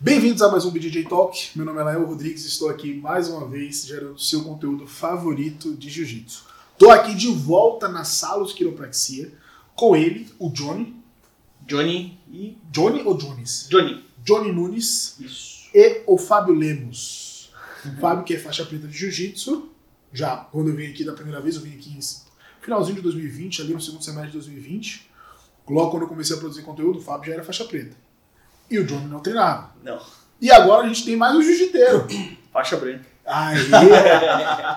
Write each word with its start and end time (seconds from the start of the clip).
Bem-vindos 0.00 0.42
a 0.42 0.48
mais 0.48 0.64
um 0.64 0.70
BJJ 0.70 1.06
Talk. 1.08 1.50
Meu 1.56 1.66
nome 1.66 1.80
é 1.80 1.82
Lael 1.82 2.06
Rodrigues 2.06 2.44
e 2.44 2.46
estou 2.46 2.68
aqui 2.68 2.94
mais 2.94 3.28
uma 3.28 3.48
vez 3.48 3.84
gerando 3.84 4.16
seu 4.16 4.44
conteúdo 4.44 4.86
favorito 4.86 5.74
de 5.74 5.90
jiu-jitsu. 5.90 6.44
Estou 6.72 6.92
aqui 6.92 7.16
de 7.16 7.26
volta 7.26 7.88
na 7.88 8.04
Salos 8.04 8.52
Quiropraxia 8.52 9.32
com 9.74 9.96
ele, 9.96 10.32
o 10.38 10.50
Johnny. 10.50 10.94
Johnny 11.66 12.16
e. 12.30 12.56
Johnny 12.70 13.02
ou 13.02 13.16
Jones? 13.16 13.66
Johnny. 13.68 14.04
Johnny 14.22 14.52
Nunes 14.52 15.16
Isso. 15.18 15.68
e 15.74 16.04
o 16.06 16.16
Fábio 16.16 16.54
Lemos. 16.54 17.52
O 17.84 18.00
Fábio 18.00 18.22
que 18.22 18.34
é 18.34 18.38
faixa 18.38 18.64
preta 18.64 18.86
de 18.86 18.96
jiu-jitsu. 18.96 19.68
Já, 20.12 20.36
quando 20.36 20.68
eu 20.68 20.76
vim 20.76 20.86
aqui 20.86 21.02
da 21.02 21.12
primeira 21.12 21.40
vez, 21.40 21.56
eu 21.56 21.62
vim 21.62 21.74
aqui 21.74 21.90
em 21.90 22.00
finalzinho 22.62 22.94
de 22.94 23.02
2020, 23.02 23.62
ali 23.62 23.74
no 23.74 23.80
segundo 23.80 24.04
semestre 24.04 24.30
de 24.30 24.36
2020. 24.38 25.10
Logo 25.68 25.90
quando 25.90 26.02
eu 26.04 26.08
comecei 26.08 26.36
a 26.36 26.38
produzir 26.38 26.62
conteúdo, 26.62 27.00
o 27.00 27.02
Fábio 27.02 27.26
já 27.26 27.34
era 27.34 27.42
faixa 27.42 27.64
preta. 27.64 27.96
E 28.70 28.78
o 28.78 28.84
Johnny 28.86 29.06
não 29.06 29.20
treinava. 29.20 29.70
Não. 29.82 29.98
E 30.40 30.50
agora 30.50 30.84
a 30.84 30.88
gente 30.88 31.04
tem 31.04 31.16
mais 31.16 31.34
um 31.34 31.42
jiu-jiteiro. 31.42 32.06
Faixa 32.52 32.76
branca. 32.76 33.04
Aí, 33.30 33.58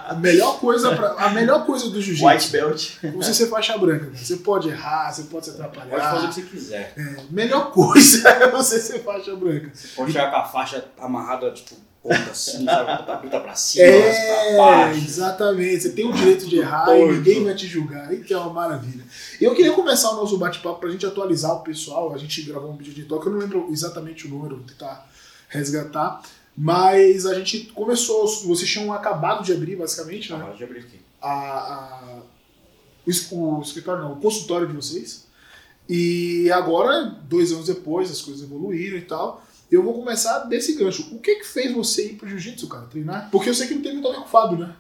a 0.09 0.13
melhor 0.15 0.59
coisa 0.59 0.93
pra, 0.93 1.13
a 1.13 1.29
melhor 1.29 1.65
coisa 1.65 1.89
do 1.89 2.01
jiu-jitsu 2.01 2.27
White 2.27 2.49
belt. 2.49 2.89
é 3.01 3.09
você 3.11 3.33
ser 3.33 3.47
faixa 3.47 3.77
branca. 3.77 4.11
Você 4.13 4.35
pode 4.37 4.67
errar, 4.67 5.09
você 5.09 5.23
pode 5.23 5.45
se 5.45 5.51
Pode 5.53 5.73
fazer 5.73 5.89
o 5.89 5.95
atrapalhar. 5.95 6.27
que 6.27 6.33
você 6.33 6.41
quiser. 6.41 6.93
É, 6.97 7.15
melhor 7.29 7.71
coisa 7.71 8.27
é 8.43 8.51
você 8.51 8.77
ser 8.79 8.99
faixa 9.03 9.33
branca. 9.37 9.71
Pode 9.95 10.11
chegar 10.11 10.31
com 10.31 10.35
a 10.37 10.43
faixa 10.43 10.83
amarrada, 10.99 11.49
tipo, 11.51 11.75
ponta 12.01 12.31
assim, 12.31 12.65
sabe? 12.65 13.03
Ponta 13.21 13.39
pra 13.39 13.55
cima, 13.55 13.83
É, 13.85 14.55
pra 14.55 14.57
baixo. 14.63 14.97
exatamente. 15.05 15.81
Você 15.81 15.89
tem 15.91 16.07
o 16.09 16.13
direito 16.13 16.47
de 16.47 16.57
errar 16.57 16.83
e 16.83 16.99
Torto. 16.99 17.13
ninguém 17.13 17.43
vai 17.43 17.55
te 17.55 17.67
julgar. 17.67 18.13
Isso 18.13 18.33
é 18.33 18.37
uma 18.37 18.49
maravilha. 18.51 19.03
Eu 19.39 19.53
queria 19.55 19.73
começar 19.73 20.11
o 20.11 20.15
nosso 20.15 20.37
bate-papo 20.37 20.79
pra 20.79 20.89
gente 20.89 21.05
atualizar 21.05 21.53
o 21.53 21.59
pessoal. 21.61 22.13
A 22.13 22.17
gente 22.17 22.41
gravou 22.43 22.71
um 22.71 22.75
vídeo 22.77 22.93
de 22.93 23.03
toque, 23.05 23.27
eu 23.27 23.31
não 23.33 23.39
lembro 23.39 23.67
exatamente 23.71 24.27
o 24.27 24.29
número, 24.29 24.57
vou 24.57 24.65
tentar 24.65 25.07
resgatar. 25.49 26.21
Mas 26.57 27.25
a 27.25 27.33
gente 27.33 27.71
começou, 27.73 28.27
vocês 28.45 28.69
tinham 28.69 28.91
acabado 28.91 29.43
de 29.43 29.53
abrir, 29.53 29.75
basicamente, 29.77 30.29
né? 30.31 30.37
Agora 30.37 30.55
de 30.55 30.63
abrir 30.63 30.79
aqui. 30.79 30.99
a, 31.21 31.29
a- 31.31 32.19
o, 33.31 33.57
o 33.57 33.61
escritório, 33.61 34.03
não, 34.03 34.13
o 34.13 34.17
consultório 34.17 34.67
de 34.67 34.73
vocês. 34.73 35.25
E 35.89 36.49
agora, 36.51 37.03
dois 37.23 37.51
anos 37.51 37.67
depois, 37.67 38.11
as 38.11 38.21
coisas 38.21 38.43
evoluíram 38.43 38.97
e 38.97 39.01
tal. 39.01 39.43
Eu 39.71 39.81
vou 39.83 39.93
começar 39.93 40.39
desse 40.39 40.75
gancho. 40.75 41.07
O 41.15 41.19
que 41.19 41.35
que 41.35 41.45
fez 41.47 41.71
você 41.71 42.07
ir 42.07 42.13
pro 42.15 42.27
jiu-jitsu, 42.27 42.67
cara, 42.67 42.85
treinar? 42.87 43.29
Porque 43.31 43.49
eu 43.49 43.53
sei 43.53 43.67
que 43.67 43.73
não 43.75 43.81
tem 43.81 43.93
muito 43.93 44.07
a 44.07 44.11
ver 44.11 44.17
com 44.17 44.25
o 44.25 44.27
Fábio, 44.27 44.57
né? 44.57 44.75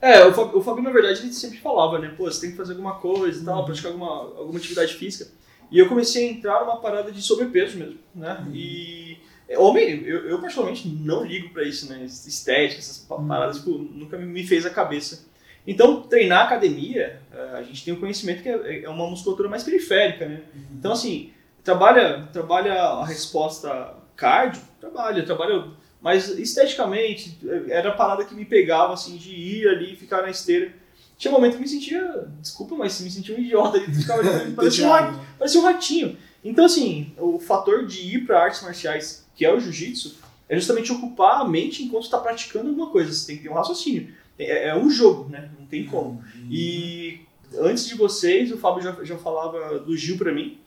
É, 0.00 0.24
o 0.24 0.32
Fábio, 0.32 0.58
o 0.58 0.62
Fábio, 0.62 0.82
na 0.82 0.90
verdade, 0.90 1.20
ele 1.20 1.32
sempre 1.32 1.58
falava, 1.58 1.98
né? 1.98 2.14
Pô, 2.16 2.24
você 2.24 2.40
tem 2.40 2.50
que 2.52 2.56
fazer 2.56 2.72
alguma 2.72 2.94
coisa 2.94 3.42
e 3.42 3.44
tal, 3.44 3.64
praticar 3.66 3.92
alguma, 3.92 4.10
alguma 4.38 4.58
atividade 4.58 4.94
física. 4.94 5.30
E 5.70 5.78
eu 5.78 5.88
comecei 5.88 6.26
a 6.26 6.32
entrar 6.32 6.60
numa 6.64 6.78
parada 6.80 7.12
de 7.12 7.20
sobrepeso 7.20 7.76
mesmo, 7.78 7.98
né? 8.14 8.44
E. 8.54 9.18
é, 9.46 9.58
Homem, 9.58 10.02
eu, 10.04 10.20
eu 10.30 10.40
particularmente 10.40 10.88
não 10.88 11.22
ligo 11.24 11.50
pra 11.50 11.62
isso, 11.62 11.86
né? 11.90 12.02
Estética, 12.04 12.78
essas 12.80 13.06
Uhum. 13.10 13.28
paradas, 13.28 13.58
tipo, 13.58 13.70
nunca 13.76 14.16
me- 14.16 14.46
fez 14.46 14.64
a 14.64 14.70
cabeça. 14.70 15.28
Então, 15.66 16.00
treinar 16.02 16.46
academia, 16.46 17.20
eh, 17.30 17.50
a 17.58 17.62
gente 17.62 17.84
tem 17.84 17.92
o 17.92 18.00
conhecimento 18.00 18.42
que 18.42 18.48
é 18.48 18.84
é 18.84 18.88
uma 18.88 19.06
musculatura 19.08 19.48
mais 19.50 19.62
periférica, 19.62 20.26
né? 20.26 20.40
Então, 20.72 20.92
assim, 20.92 21.30
trabalha, 21.62 22.26
trabalha 22.32 22.72
a 22.82 23.04
resposta 23.06 23.94
cardio, 24.20 24.60
trabalha, 24.78 25.24
trabalha, 25.24 25.64
mas 26.00 26.28
esteticamente, 26.38 27.38
era 27.68 27.88
a 27.88 27.94
parada 27.94 28.24
que 28.24 28.34
me 28.34 28.44
pegava, 28.44 28.92
assim, 28.92 29.16
de 29.16 29.30
ir 29.34 29.66
ali 29.68 29.94
e 29.94 29.96
ficar 29.96 30.22
na 30.22 30.30
esteira. 30.30 30.72
Tinha 31.16 31.30
um 31.32 31.34
momento 31.34 31.56
que 31.56 31.62
me 31.62 31.68
sentia, 31.68 32.28
desculpa, 32.40 32.74
mas 32.74 33.00
me 33.00 33.10
sentia 33.10 33.34
um 33.36 33.38
idiota, 33.40 33.78
ali, 33.78 33.94
ficava, 33.94 34.22
parecia, 34.54 34.86
um, 34.86 34.90
ra- 34.90 34.98
Entediado, 35.00 35.16
né? 35.16 35.24
parecia 35.38 35.60
um 35.60 35.64
ratinho. 35.64 36.16
Então, 36.44 36.64
assim, 36.64 37.12
o 37.18 37.38
fator 37.38 37.86
de 37.86 38.00
ir 38.16 38.26
para 38.26 38.42
artes 38.42 38.62
marciais, 38.62 39.26
que 39.34 39.44
é 39.44 39.52
o 39.52 39.60
jiu-jitsu, 39.60 40.16
é 40.48 40.56
justamente 40.56 40.90
ocupar 40.92 41.40
a 41.42 41.44
mente 41.44 41.82
enquanto 41.82 42.04
está 42.04 42.18
praticando 42.18 42.68
alguma 42.68 42.90
coisa. 42.90 43.12
Você 43.12 43.26
tem 43.26 43.36
que 43.36 43.42
ter 43.44 43.48
um 43.50 43.54
raciocínio. 43.54 44.08
É, 44.38 44.68
é 44.68 44.76
um 44.76 44.88
jogo, 44.90 45.28
né? 45.28 45.50
Não 45.58 45.66
tem 45.66 45.84
como. 45.86 46.24
E 46.50 47.20
antes 47.58 47.86
de 47.86 47.94
vocês, 47.94 48.50
o 48.50 48.56
Fábio 48.56 48.82
já, 48.82 48.96
já 49.04 49.16
falava 49.18 49.78
do 49.78 49.94
Gil 49.96 50.16
pra 50.16 50.32
mim. 50.32 50.58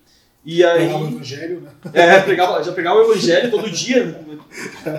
E 0.46 0.64
aí. 0.64 0.88
Pegava 0.88 1.04
o 1.04 1.08
evangelho, 1.08 1.62
né? 1.62 1.72
É, 1.94 2.22
pegava, 2.22 2.64
já 2.64 2.72
pegava 2.74 3.00
o 3.00 3.04
evangelho 3.04 3.50
todo 3.50 3.70
dia, 3.70 4.26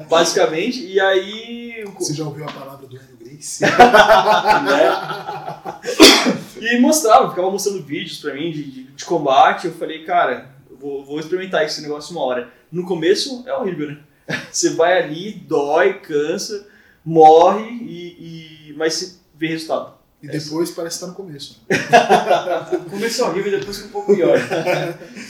basicamente. 0.08 0.86
E 0.86 0.98
aí. 0.98 1.84
Você 1.98 2.14
já 2.14 2.24
ouviu 2.24 2.44
a 2.44 2.52
palavra 2.52 2.86
do 2.86 2.96
Hélio 2.96 3.16
Grace? 3.20 3.64
E 6.64 6.80
mostrava, 6.80 7.28
ficava 7.28 7.50
mostrando 7.50 7.82
vídeos 7.82 8.18
pra 8.18 8.32
mim 8.32 8.50
de, 8.50 8.64
de, 8.64 8.84
de 8.84 9.04
combate. 9.04 9.66
Eu 9.66 9.74
falei, 9.74 10.02
cara, 10.02 10.48
eu 10.70 10.78
vou, 10.78 11.04
vou 11.04 11.20
experimentar 11.20 11.62
esse 11.62 11.82
negócio 11.82 12.16
uma 12.16 12.24
hora. 12.24 12.48
No 12.72 12.86
começo 12.86 13.44
é 13.46 13.52
horrível, 13.52 13.88
né? 13.88 13.98
Você 14.50 14.70
vai 14.70 15.02
ali, 15.02 15.32
dói, 15.32 16.00
cansa, 16.00 16.66
morre, 17.04 17.70
e, 17.82 18.70
e... 18.70 18.74
mas 18.78 18.94
você 18.94 19.16
vê 19.36 19.48
resultado. 19.48 19.93
E 20.24 20.28
depois 20.28 20.70
parece 20.70 20.96
que 20.98 21.04
tá 21.04 21.08
no 21.08 21.14
começo. 21.14 21.60
Começou 22.90 23.28
horrível 23.28 23.52
e 23.52 23.58
depois 23.58 23.76
ficou 23.78 24.02
um 24.02 24.04
pouco 24.04 24.14
pior. 24.14 24.38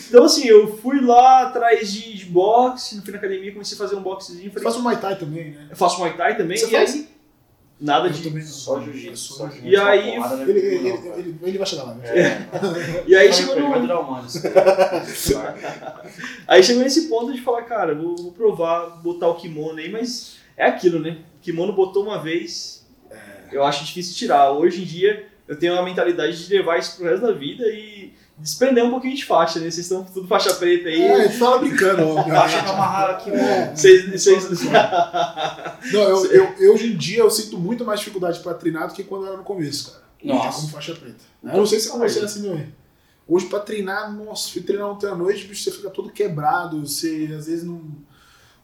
Então, 0.09 0.25
assim, 0.25 0.47
eu 0.47 0.77
fui 0.79 1.01
lá 1.01 1.49
atrás 1.49 1.93
de, 1.93 2.15
de 2.17 2.25
boxe, 2.27 3.01
fui 3.01 3.11
na 3.13 3.19
academia, 3.19 3.53
comecei 3.53 3.75
a 3.75 3.79
fazer 3.79 3.97
um 3.97 4.03
boxezinho. 4.03 4.53
Falei, 4.53 4.79
um 4.79 4.83
Muay 4.83 4.97
Thai 4.99 5.17
também, 5.19 5.51
né? 5.51 5.67
eu 5.71 5.77
faço 5.77 5.99
Muay 5.99 6.17
Thai 6.17 6.37
também. 6.37 6.57
Você 6.57 6.67
e 6.67 6.71
faz? 6.71 6.95
aí, 6.95 7.09
nada 7.81 8.07
Eu 8.09 8.13
de. 8.13 8.23
também 8.23 8.43
não. 8.43 8.51
Só 8.51 8.81
jiu-jitsu. 8.81 9.17
Só 9.17 9.35
Só 9.35 9.45
jiu-jitsu. 9.47 9.69
E 9.69 9.77
aí- 9.77 10.15
Porrada? 10.15 10.43
Ele, 10.43 10.61
ele, 10.61 10.93
Não, 10.93 11.15
ele, 11.19 11.39
ele, 11.43 11.59
vai 11.59 11.67
chegar 11.67 11.83
lá. 11.85 11.95
né? 11.95 12.09
É. 12.09 12.49
E 13.07 13.17
aí 13.17 13.33
chegou 13.33 13.59
no, 13.59 13.67
um. 13.67 14.25
Aí 16.47 16.63
chegou 16.63 16.83
nesse 16.83 17.09
ponto 17.09 17.33
de 17.33 17.41
falar, 17.41 17.63
cara, 17.63 17.95
vou, 17.95 18.15
vou 18.17 18.33
provar, 18.33 19.03
botar 19.03 19.29
o 19.29 19.35
kimono 19.35 19.79
aí, 19.79 19.91
mas 19.91 20.37
é 20.57 20.67
aquilo, 20.67 21.01
né? 21.01 21.19
O 21.39 21.41
kimono 21.41 21.73
botou 21.73 22.05
uma 22.05 22.23
vez, 22.23 22.84
eu 23.53 23.65
acho 23.65 23.85
difícil 23.85 24.15
tirar. 24.15 24.51
Hoje 24.53 24.83
em 24.83 24.85
dia, 24.85 25.27
eu 25.47 25.59
tenho 25.59 25.75
uma 25.75 25.83
mentalidade 25.83 26.47
de 26.47 26.55
levar 26.55 26.79
isso 26.79 26.97
pro 26.97 27.07
resto 27.07 27.27
da 27.27 27.33
vida 27.33 27.65
e 27.67 28.13
desprender 28.39 28.85
um 28.85 28.91
pouquinho 28.91 29.15
de 29.15 29.25
faixa, 29.25 29.61
né? 29.61 29.71
Vocês 29.71 29.87
estão 29.87 30.05
tudo 30.05 30.27
faixa 30.27 30.53
preta 30.55 30.89
aí. 30.89 31.03
É, 31.03 31.29
fala 31.31 31.59
brincando, 31.59 32.03
que 32.03 32.03
obviamente. 32.03 32.57
amarrar 32.57 33.11
aqui, 33.11 33.31
mano. 33.31 33.77
Vocês, 33.77 34.11
vocês... 34.11 34.63
Não, 35.93 36.01
eu, 36.01 36.27
eu, 36.27 36.55
eu, 36.59 36.75
hoje 36.75 36.93
em 36.93 36.97
dia 36.97 37.21
eu 37.21 37.31
sinto 37.31 37.59
muito 37.59 37.85
mais 37.85 38.01
dificuldade 38.01 38.41
pra 38.41 38.55
treinar 38.55 38.89
do 38.89 38.95
que 38.95 39.05
quando 39.05 39.27
era 39.27 39.37
no 39.37 39.45
começo, 39.45 39.93
cara. 39.93 40.05
Nossa. 40.25 40.45
Já 40.45 40.53
como 40.53 40.69
faixa 40.69 40.95
preta. 40.95 41.25
Eu 41.43 41.59
não 41.59 41.67
sei 41.67 41.79
se 41.79 41.89
com 41.89 41.99
você 41.99 42.21
é 42.21 42.25
assim 42.25 42.43
também. 42.43 42.75
Hoje 43.27 43.47
pra 43.47 43.61
treinar, 43.61 44.13
nossa, 44.13 44.51
fui 44.51 44.63
treinar 44.63 44.91
ontem 44.91 45.07
à 45.07 45.15
noite, 45.15 45.47
bicho, 45.47 45.63
você 45.63 45.71
fica 45.71 45.89
todo 45.89 46.11
quebrado, 46.11 46.87
você 46.87 47.31
às 47.37 47.47
vezes 47.47 47.65
não 47.65 47.81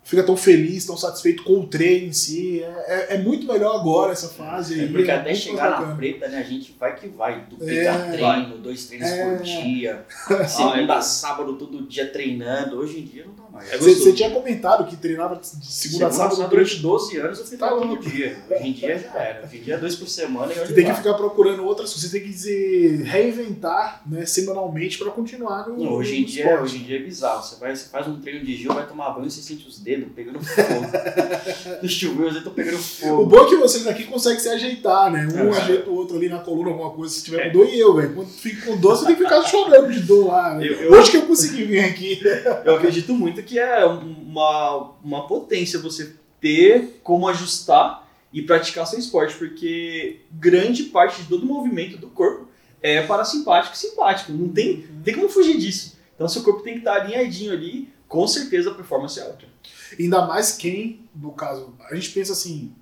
fica 0.03 0.23
tão 0.23 0.37
feliz, 0.37 0.85
tão 0.87 0.97
satisfeito 0.97 1.43
com 1.45 1.61
o 1.61 1.67
treino 1.67 2.09
em 2.09 2.13
si. 2.13 2.63
É, 2.63 3.15
é, 3.15 3.15
é 3.15 3.19
muito 3.19 3.47
melhor 3.47 3.77
agora 3.79 4.13
essa 4.13 4.29
fase. 4.29 4.79
É 4.79 4.83
aí, 4.83 4.89
porque 4.93 5.11
é 5.11 5.15
até 5.15 5.31
muito 5.31 5.43
chegar 5.43 5.81
na 5.81 5.95
preta, 5.95 6.29
né, 6.29 6.39
a 6.39 6.43
gente 6.43 6.75
vai 6.79 6.97
que 6.97 7.09
vai. 7.09 7.45
Duplica 7.49 7.73
É. 7.73 8.13
treino, 8.13 8.59
dois 8.59 8.87
treinos 8.87 9.09
É. 9.09 9.37
por 9.37 9.43
dia. 9.45 10.05
Segunda 10.49 10.97
é. 10.97 11.01
sábado, 11.03 11.55
todo 11.57 11.83
dia 11.87 12.07
treinando. 12.11 12.77
Hoje 12.79 12.99
em 13.01 13.05
dia 13.05 13.25
não 13.27 13.35
dá 13.35 13.51
mais. 13.51 13.73
É 13.73 13.77
Você, 13.79 13.95
você 13.95 14.13
tinha 14.13 14.31
comentado 14.31 14.87
que 14.87 14.97
treinava 14.97 15.37
de 15.37 15.47
segunda 15.47 16.07
a 16.09 16.11
sábado 16.11 16.37
durante 16.37 16.51
durante 16.51 16.77
12 16.83 17.17
anos 17.19 17.39
eu 17.39 17.45
treinava 17.47 17.81
Tá 17.81 17.87
todo 17.87 17.99
dia. 18.01 18.37
Hoje 18.51 18.67
em 18.69 18.73
dia 18.73 18.99
já 18.99 19.19
era. 19.19 19.45
Hoje 19.45 19.59
em 19.59 19.61
dia 19.61 19.75
é 19.75 19.79
dois 19.79 19.97
por 19.97 20.09
semana 20.09 20.51
e 20.53 20.55
Você 20.57 20.61
hoje 20.63 20.75
tem 20.75 20.85
que 20.87 20.95
ficar 20.95 21.15
procurando 21.15 21.65
outras 21.65 21.93
coisas, 21.93 22.11
você 22.11 22.19
tem 22.21 22.29
que 22.29 22.37
se 22.37 23.03
reinventar 23.05 24.03
né, 24.07 24.25
semanalmente 24.27 24.99
pra 24.99 25.11
continuar 25.11 25.69
no. 25.69 25.77
Não, 25.77 25.93
hoje 25.93 26.17
em 26.17 26.21
no 26.23 26.27
dia, 26.27 26.45
esporte. 26.45 26.63
hoje 26.65 26.77
em 26.79 26.83
dia 26.83 26.97
é 26.97 27.03
bizarro. 27.03 27.43
Você, 27.43 27.57
vai, 27.61 27.75
você 27.77 27.89
faz 27.89 28.07
um 28.09 28.21
treino 28.21 28.45
de 28.45 28.57
Gil, 28.57 28.73
vai 28.73 28.87
tomar 28.87 29.11
banho 29.11 29.27
e 29.27 29.31
você 29.31 29.41
sente 29.43 29.67
os 29.69 29.79
dedos 29.79 29.90
pegando 29.99 30.41
fogo. 30.43 30.87
Nos 31.83 31.93
chuveiros, 31.93 32.37
eu 32.37 32.45
tô 32.45 32.51
pegando 32.51 32.77
O 32.77 32.81
fogo. 32.81 33.27
bom 33.27 33.45
é 33.45 33.49
que 33.49 33.57
vocês 33.57 33.87
aqui 33.87 34.05
conseguem 34.05 34.39
se 34.41 34.49
ajeitar, 34.49 35.11
né? 35.11 35.27
Um 35.33 35.53
É. 35.53 35.59
ajeita 35.59 35.91
o 35.91 35.95
outro 35.95 36.17
ali 36.17 36.29
na 36.29 36.39
coluna, 36.39 36.71
alguma 36.71 36.91
coisa. 36.91 37.13
Se 37.15 37.25
tiver 37.25 37.47
com 37.51 37.59
dor, 37.59 37.69
e 37.69 37.79
eu, 37.79 37.95
velho. 37.95 38.15
Quando 38.15 38.29
fico 38.29 38.67
com 38.67 38.77
dor, 38.79 38.97
você 38.97 39.07
tem 39.07 39.17
que 39.17 39.23
ficar 39.25 39.43
chorando 39.43 39.93
de 39.93 40.01
dor 40.01 40.27
lá. 40.29 40.55
né? 40.55 40.67
Eu- 40.67 40.73
eu- 40.75 40.93
Hoje 40.93 41.11
que 41.11 41.17
eu 41.17 41.23
consegui 41.27 41.65
vir 41.65 41.81
aqui. 41.81 42.21
Eu 42.65 42.77
acredito 42.77 43.13
muito 43.15 43.43
que 43.43 43.59
é 43.59 43.85
uma, 43.85 44.93
uma 45.03 45.27
potência 45.27 45.79
você 45.79 46.15
ter 46.41 47.01
como 47.03 47.29
ajustar 47.29 48.09
e 48.33 48.43
praticar 48.43 48.87
seu 48.87 48.99
esporte, 48.99 49.35
porque 49.35 50.21
grande 50.33 50.85
parte 50.85 51.23
de 51.23 51.29
todo 51.29 51.43
o 51.43 51.47
movimento 51.47 51.97
do 51.97 52.09
corpo 52.09 52.49
é 52.83 53.03
parasimpático 53.03 53.75
e 53.75 53.79
simpático. 53.79 54.33
Não 54.33 54.49
tem, 54.49 54.87
não 54.95 55.03
tem 55.03 55.15
como 55.15 55.29
fugir 55.29 55.59
disso. 55.59 55.99
Então, 56.15 56.29
seu 56.29 56.43
corpo 56.43 56.63
tem 56.63 56.75
que 56.75 56.79
estar 56.81 56.95
alinhadinho 57.01 57.53
ali, 57.53 57.89
com 58.07 58.27
certeza 58.27 58.71
a 58.71 58.75
performance 58.75 59.19
é 59.19 59.23
alta. 59.23 59.45
Ainda 59.99 60.27
mais 60.27 60.53
quem, 60.53 61.09
no 61.15 61.33
caso, 61.33 61.75
a 61.91 61.95
gente 61.95 62.11
pensa 62.11 62.33
assim. 62.33 62.73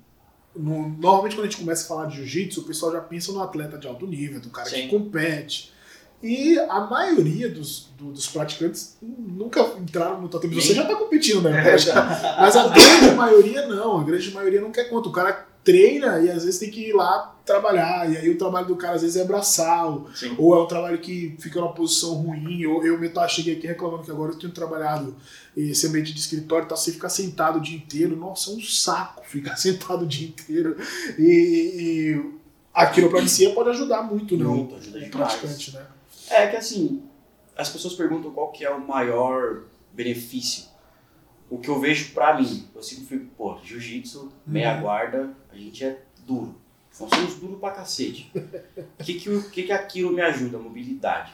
no- 0.55 0.89
normalmente 0.89 1.35
quando 1.35 1.47
a 1.47 1.49
gente 1.49 1.59
começa 1.59 1.85
a 1.85 1.87
falar 1.87 2.05
de 2.07 2.17
jiu-jitsu, 2.17 2.61
o 2.61 2.63
pessoal 2.63 2.91
já 2.91 2.99
pensa 3.01 3.31
no 3.31 3.41
atleta 3.41 3.77
de 3.77 3.87
alto 3.87 4.05
nível, 4.07 4.39
do 4.41 4.49
cara 4.49 4.69
que 4.69 4.75
Sim. 4.75 4.87
compete. 4.87 5.71
E 6.21 6.59
a 6.59 6.81
maioria 6.81 7.49
dos, 7.49 7.89
do- 7.97 8.11
dos 8.11 8.27
praticantes 8.27 8.97
nunca 9.01 9.61
entraram 9.79 10.19
no 10.21 10.27
tatame. 10.27 10.53
Você 10.55 10.73
já 10.73 10.85
tá 10.85 10.95
competindo, 10.95 11.41
né? 11.41 11.51
É, 11.69 11.71
Mas 12.41 12.55
a 12.57 12.67
grande 12.67 13.15
maioria 13.15 13.67
não. 13.67 13.99
A 14.01 14.03
grande 14.03 14.29
maioria 14.31 14.59
não 14.59 14.71
quer 14.71 14.85
conta. 14.89 15.07
O 15.07 15.11
cara 15.13 15.47
treina 15.69 16.19
e 16.19 16.31
às 16.31 16.43
vezes 16.45 16.59
tem 16.59 16.71
que 16.71 16.89
ir 16.89 16.93
lá 16.93 17.35
trabalhar. 17.45 18.11
E 18.11 18.17
aí 18.17 18.29
o 18.29 18.37
trabalho 18.37 18.65
do 18.67 18.75
cara 18.75 18.95
às 18.95 19.01
vezes 19.03 19.17
é 19.17 19.23
braçal, 19.23 20.07
Sim. 20.15 20.33
ou 20.37 20.55
é 20.55 20.63
um 20.63 20.67
trabalho 20.67 20.97
que 20.99 21.35
fica 21.39 21.59
numa 21.59 21.73
posição 21.73 22.13
ruim. 22.15 22.61
Eu, 22.61 22.83
eu 22.83 22.99
mesmo 22.99 23.29
cheguei 23.29 23.55
aqui 23.57 23.67
reclamando 23.67 24.03
que 24.03 24.09
agora 24.11 24.31
eu 24.31 24.39
tenho 24.39 24.51
trabalhado 24.51 25.15
esse 25.55 25.85
ambiente 25.85 26.11
de 26.13 26.19
escritório, 26.19 26.67
tá? 26.67 26.75
Você 26.75 26.91
ficar 26.91 27.09
sentado 27.09 27.57
o 27.59 27.61
dia 27.61 27.77
inteiro, 27.77 28.15
nossa, 28.15 28.49
é 28.49 28.53
um 28.55 28.61
saco 28.61 29.23
ficar 29.27 29.55
sentado 29.57 30.03
o 30.05 30.07
dia 30.07 30.27
inteiro. 30.27 30.75
E, 31.19 31.23
e 31.23 32.31
a 32.73 32.87
quiropraxia 32.87 33.53
pode 33.53 33.69
ajudar 33.69 34.01
muito, 34.03 34.35
né? 34.35 34.45
Muito, 34.45 34.75
ajuda 34.75 34.99
demais. 34.99 35.11
praticante, 35.11 35.73
né? 35.75 35.85
É 36.31 36.47
que 36.47 36.55
assim, 36.57 37.03
as 37.55 37.69
pessoas 37.69 37.93
perguntam 37.93 38.31
qual 38.31 38.51
que 38.51 38.63
é 38.65 38.69
o 38.71 38.79
maior 38.87 39.63
benefício. 39.93 40.63
O 41.49 41.57
que 41.57 41.67
eu 41.67 41.79
vejo 41.79 42.11
pra 42.13 42.39
mim, 42.39 42.67
eu 42.75 42.83
sempre 42.83 43.05
fico, 43.05 43.25
pô, 43.35 43.57
jiu-jitsu, 43.63 44.31
meia 44.45 44.75
Uhum. 44.75 44.81
guarda, 44.81 45.29
a 45.51 45.55
gente 45.57 45.83
é 45.83 45.99
duro. 46.25 46.55
Nós 46.99 47.09
somos 47.09 47.35
duros 47.35 47.59
pra 47.59 47.71
cacete. 47.71 48.31
O 48.99 49.03
que 49.03 49.13
que, 49.15 49.41
que 49.51 49.63
que 49.63 49.71
aquilo 49.71 50.11
me 50.11 50.21
ajuda? 50.21 50.57
Mobilidade. 50.57 51.31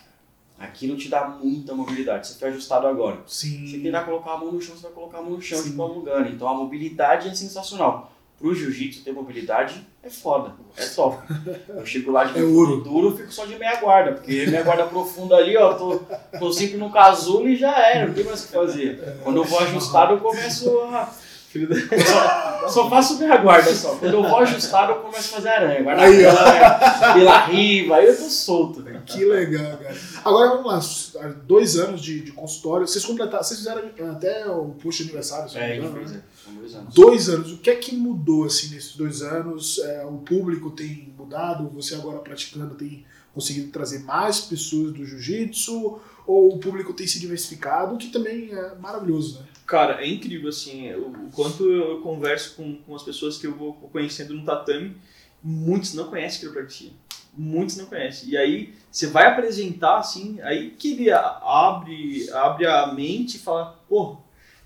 Aquilo 0.60 0.96
te 0.96 1.10
dá 1.10 1.28
muita 1.28 1.74
mobilidade. 1.74 2.28
Você 2.28 2.40
foi 2.40 2.50
ajustado 2.50 2.88
agora. 2.88 3.22
Você 3.28 3.48
Sim. 3.48 3.82
tentar 3.82 4.04
colocar 4.04 4.34
a 4.34 4.38
mão 4.38 4.52
no 4.52 4.62
chão, 4.62 4.76
você 4.76 4.84
vai 4.84 4.92
colocar 4.92 5.18
a 5.18 5.22
mão 5.22 5.32
no 5.32 5.42
chão 5.42 5.58
Sim. 5.58 5.72
de 5.72 5.76
forma 5.76 5.96
lugana. 5.96 6.30
Então 6.30 6.48
a 6.48 6.54
mobilidade 6.54 7.30
é 7.30 7.34
sensacional. 7.36 8.12
Pro 8.38 8.54
jiu-jitsu 8.54 9.02
ter 9.04 9.14
mobilidade 9.14 9.86
é 10.04 10.10
foda, 10.10 10.54
é 10.76 10.86
top. 10.88 11.26
Eu 11.70 11.86
chego 11.86 12.12
lá 12.12 12.26
de 12.26 12.38
É 12.40 12.44
ouro. 12.44 12.82
duro, 12.82 13.16
fico 13.18 13.32
só 13.32 13.46
de 13.46 13.58
meia 13.58 13.80
guarda, 13.80 14.12
porque 14.12 14.46
meia 14.48 14.62
guarda 14.62 14.86
profunda 14.88 15.38
ali, 15.38 15.56
ó, 15.56 15.74
tô, 15.74 16.00
tô 16.38 16.52
sempre 16.52 16.76
no 16.76 16.92
casulo 16.92 17.48
e 17.48 17.56
já 17.56 17.72
era, 17.80 18.08
não 18.08 18.14
tem 18.14 18.26
mais 18.26 18.44
o 18.44 18.48
que 18.48 18.54
fazer. 18.54 19.20
Quando 19.24 19.38
eu 19.38 19.46
vou 19.46 19.60
ajustado, 19.60 20.14
eu 20.16 20.20
começo 20.20 20.70
a. 20.82 21.10
Filho 21.56 21.70
da... 21.70 21.76
Só, 22.06 22.68
só 22.84 22.90
faço 22.90 23.18
meia 23.18 23.38
guarda 23.38 23.74
só. 23.74 23.96
Quando 23.96 24.14
eu 24.14 24.24
vou 24.24 24.40
ajustado, 24.40 24.92
eu 24.92 24.96
começo 24.98 25.34
a 25.34 25.38
fazer 25.38 25.48
aranha. 25.48 25.84
Guarda 25.84 26.02
Aí, 26.04 26.26
aranha, 26.26 27.14
pela 27.14 27.46
riva, 27.46 27.96
aí 27.96 28.08
eu 28.08 28.18
tô 28.18 28.24
solto, 28.24 28.84
velho. 28.84 29.02
Que 29.06 29.24
legal, 29.24 29.78
cara. 29.78 29.96
Agora 30.26 30.50
vamos 30.62 31.14
lá, 31.16 31.28
dois 31.48 31.78
anos 31.78 32.02
de, 32.02 32.20
de 32.20 32.34
consultório. 32.34 32.86
Vocês 32.86 33.06
completaram, 33.06 33.42
vocês 33.42 33.60
fizeram 33.60 33.84
até 34.12 34.50
o 34.50 34.66
post 34.82 35.04
aniversário, 35.04 35.50
se 35.50 35.56
não 35.56 35.62
É, 35.64 35.70
me 35.70 35.78
engano, 35.78 35.96
fez, 35.96 36.12
né? 36.12 36.22
é, 36.48 36.52
dois 36.60 36.76
anos. 36.76 36.94
Dois 36.94 37.30
anos. 37.30 37.52
O 37.54 37.58
que 37.60 37.70
é 37.70 37.76
que 37.76 37.96
mudou 37.96 38.44
assim 38.44 38.76
nesses 38.76 38.98
dois 38.98 39.22
anos? 39.22 39.80
É, 39.80 40.04
o 40.06 40.18
público 40.18 40.72
tem 40.72 41.14
mudado? 41.18 41.70
Você 41.76 41.96
agora 41.96 42.20
praticando 42.20 42.76
tem 42.76 43.06
conseguido 43.34 43.72
trazer 43.72 44.00
mais 44.00 44.42
pessoas 44.42 44.92
do 44.92 45.06
jiu-jitsu? 45.06 46.00
Ou 46.28 46.56
o 46.56 46.58
público 46.60 46.92
tem 46.92 47.06
se 47.08 47.20
diversificado? 47.20 47.96
Que 47.98 48.08
também 48.08 48.50
é 48.52 48.76
maravilhoso, 48.80 49.40
né? 49.40 49.46
Cara, 49.66 50.04
é 50.04 50.08
incrível, 50.08 50.50
assim, 50.50 50.94
o, 50.94 51.08
o 51.10 51.32
quanto 51.32 51.70
eu 51.70 52.02
converso 52.02 52.56
com, 52.56 52.76
com 52.76 52.96
as 52.96 53.02
pessoas 53.04 53.38
que 53.38 53.48
eu 53.48 53.56
vou 53.56 53.74
conhecendo 53.92 54.34
no 54.34 54.46
tatame, 54.46 54.96
muitos 55.42 55.94
não 55.96 56.08
conhecem 56.08 56.40
quiropraxia. 56.42 56.92
Muitos 57.36 57.76
não 57.76 57.88
conhecem. 57.88 58.30
E 58.30 58.38
aí, 58.38 58.74
você 58.92 59.08
vai 59.08 59.26
apresentar, 59.26 59.98
assim, 59.98 60.40
aí 60.42 60.70
que 60.72 60.94
ele 60.94 61.12
abre, 61.12 62.30
abre 62.32 62.66
a 62.68 62.88
mente 62.94 63.38
e 63.38 63.40
fala, 63.40 63.80
pô, 63.90 64.18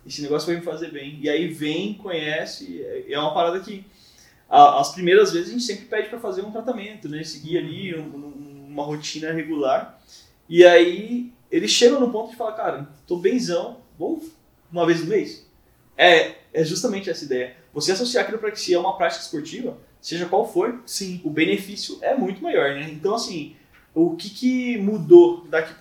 esse 0.06 0.22
negócio 0.22 0.48
vai 0.48 0.58
me 0.58 0.62
fazer 0.62 0.92
bem. 0.92 1.18
E 1.22 1.30
aí 1.30 1.48
vem, 1.48 1.94
conhece, 1.94 2.82
é- 2.82 3.14
é 3.14 3.20
uma 3.20 3.34
parada 3.34 3.60
que 3.60 3.86
as 4.50 4.92
primeiras 4.94 5.32
vezes 5.32 5.50
a 5.50 5.52
gente 5.52 5.64
sempre 5.64 5.86
pede 5.86 6.10
para 6.10 6.20
fazer 6.20 6.42
um 6.42 6.52
tratamento, 6.52 7.08
né? 7.08 7.24
Seguir 7.24 7.60
ali 7.60 7.96
um- 7.96 8.02
um- 8.16 8.66
uma 8.68 8.84
rotina 8.84 9.32
regular. 9.32 10.00
E 10.48 10.66
aí 10.66 11.32
eles 11.52 11.72
chegam 11.72 12.00
no 12.00 12.12
ponto 12.12 12.32
de 12.32 12.36
falar, 12.36 12.54
cara, 12.54 12.90
tô 13.08 13.18
benzão, 13.18 13.78
vamos 13.98 14.26
uma 14.72 14.86
vez 14.86 15.02
no 15.02 15.08
mês? 15.08 15.46
É, 15.98 16.36
é 16.54 16.64
justamente 16.64 17.10
essa 17.10 17.26
ideia. 17.26 17.56
Você 17.74 17.92
associar 17.92 18.24
a 18.24 18.28
quiropraxia 18.28 18.78
a 18.78 18.80
uma 18.80 18.98
prática 18.98 19.22
esportiva, 19.24 19.78
seja 20.02 20.26
qual 20.26 20.52
for, 20.52 20.82
Sim. 20.86 21.22
o 21.24 21.30
benefício 21.30 21.98
é 22.02 22.16
muito 22.16 22.42
maior, 22.42 22.74
né? 22.76 22.90
Então, 22.92 23.14
assim, 23.16 23.56
o 23.94 24.16
que, 24.16 24.30
que 24.30 24.78
mudou 24.78 25.46
daqui, 25.50 25.74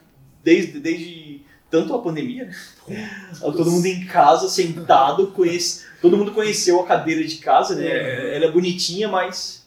desde, 0.43 0.81
desde 0.81 1.41
tanto 1.71 1.95
a 1.95 2.03
pandemia, 2.03 2.47
né? 2.87 3.31
Todo 3.41 3.71
mundo 3.71 3.87
em 3.87 4.07
casa, 4.07 4.49
sentado, 4.49 5.29
conhece, 5.29 5.85
todo 6.03 6.17
mundo 6.17 6.33
conheceu 6.33 6.81
a 6.81 6.87
cadeira 6.87 7.23
de 7.25 7.37
casa, 7.37 7.75
né? 7.75 7.85
Uhum. 7.87 8.27
Ela 8.35 8.45
é 8.47 8.51
bonitinha, 8.51 9.07
mas 9.09 9.67